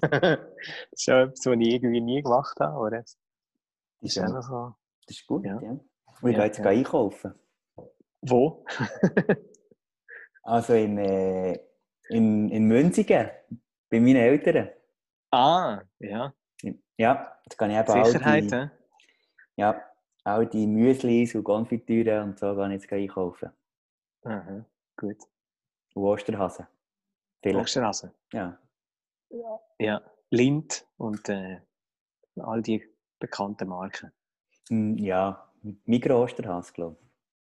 das 0.00 0.38
ist 0.90 1.06
ja 1.06 1.22
etwas, 1.22 1.46
was 1.46 1.56
ich 1.60 1.74
irgendwie 1.74 2.00
nie 2.00 2.22
gemacht 2.22 2.58
habe. 2.58 2.76
Oder? 2.78 3.04
Das 4.00 4.10
ist, 4.10 4.16
ja 4.16 4.26
das 4.28 4.48
ist 5.08 5.26
gut, 5.26 5.44
Ja. 5.44 5.60
ja. 5.60 5.72
Ich 5.72 6.22
Ja, 6.22 6.30
gehe 6.30 6.44
jetzt 6.44 6.58
ja. 6.58 6.64
einkaufen. 6.66 7.34
Wo? 8.22 8.64
Also 10.42 10.74
in, 10.74 10.96
äh, 10.98 11.58
in, 12.08 12.48
in 12.50 12.64
Münzigen, 12.68 13.28
bei 13.90 13.98
meinen 13.98 14.16
Eltern. 14.16 14.70
ah, 15.32 15.82
ja. 15.98 16.32
Ja, 16.98 17.38
jetzt 17.44 17.58
kann 17.58 17.70
ich 17.70 17.76
eben 17.76 17.90
all 17.90 18.04
Sicherheit, 18.06 18.44
die, 18.50 18.54
hä? 18.54 18.70
ja, 19.56 19.82
all 20.24 20.46
die 20.46 20.66
Müslis 20.68 21.34
und 21.34 21.42
Konfitüre 21.44 22.22
und 22.22 22.38
so 22.38 22.54
gehe 22.54 22.66
ich 22.76 22.82
jetzt 22.82 22.92
einkaufen. 22.92 23.50
Aha, 24.22 24.64
gut. 24.96 25.16
Und 25.94 26.04
Osterhasen. 26.04 26.66
Vielleicht. 27.42 27.60
Osterhasen. 27.64 28.12
Ja. 28.32 28.58
Ja, 29.80 30.00
Lind 30.30 30.86
und 30.96 31.28
äh, 31.28 31.60
all 32.36 32.62
die 32.62 32.88
bekannten 33.18 33.68
Marken. 33.68 34.12
Hm, 34.68 34.96
ja, 34.98 35.48
Mikro-Osterhase, 35.84 36.72
glaube 36.72 36.96
ich. 37.00 37.06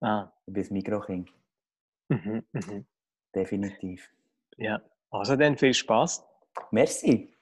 Ah, 0.01 0.33
bin 0.47 0.65
ein 0.65 0.73
Mikrokind. 0.73 1.33
mhm, 2.09 2.45
mhm. 2.53 2.87
Definitiv. 3.35 4.11
ja. 4.57 4.81
Also 5.11 5.37
dann 5.37 5.57
viel 5.57 5.73
Spaß. 5.73 6.23
Merci. 6.71 7.35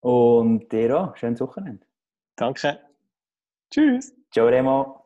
Und 0.00 0.70
dir 0.70 1.00
auch. 1.00 1.16
Schönes 1.16 1.40
Wochenende. 1.40 1.86
Danke. 2.36 2.80
Tschüss. 3.70 4.14
Ciao, 4.30 4.46
Remo. 4.46 4.97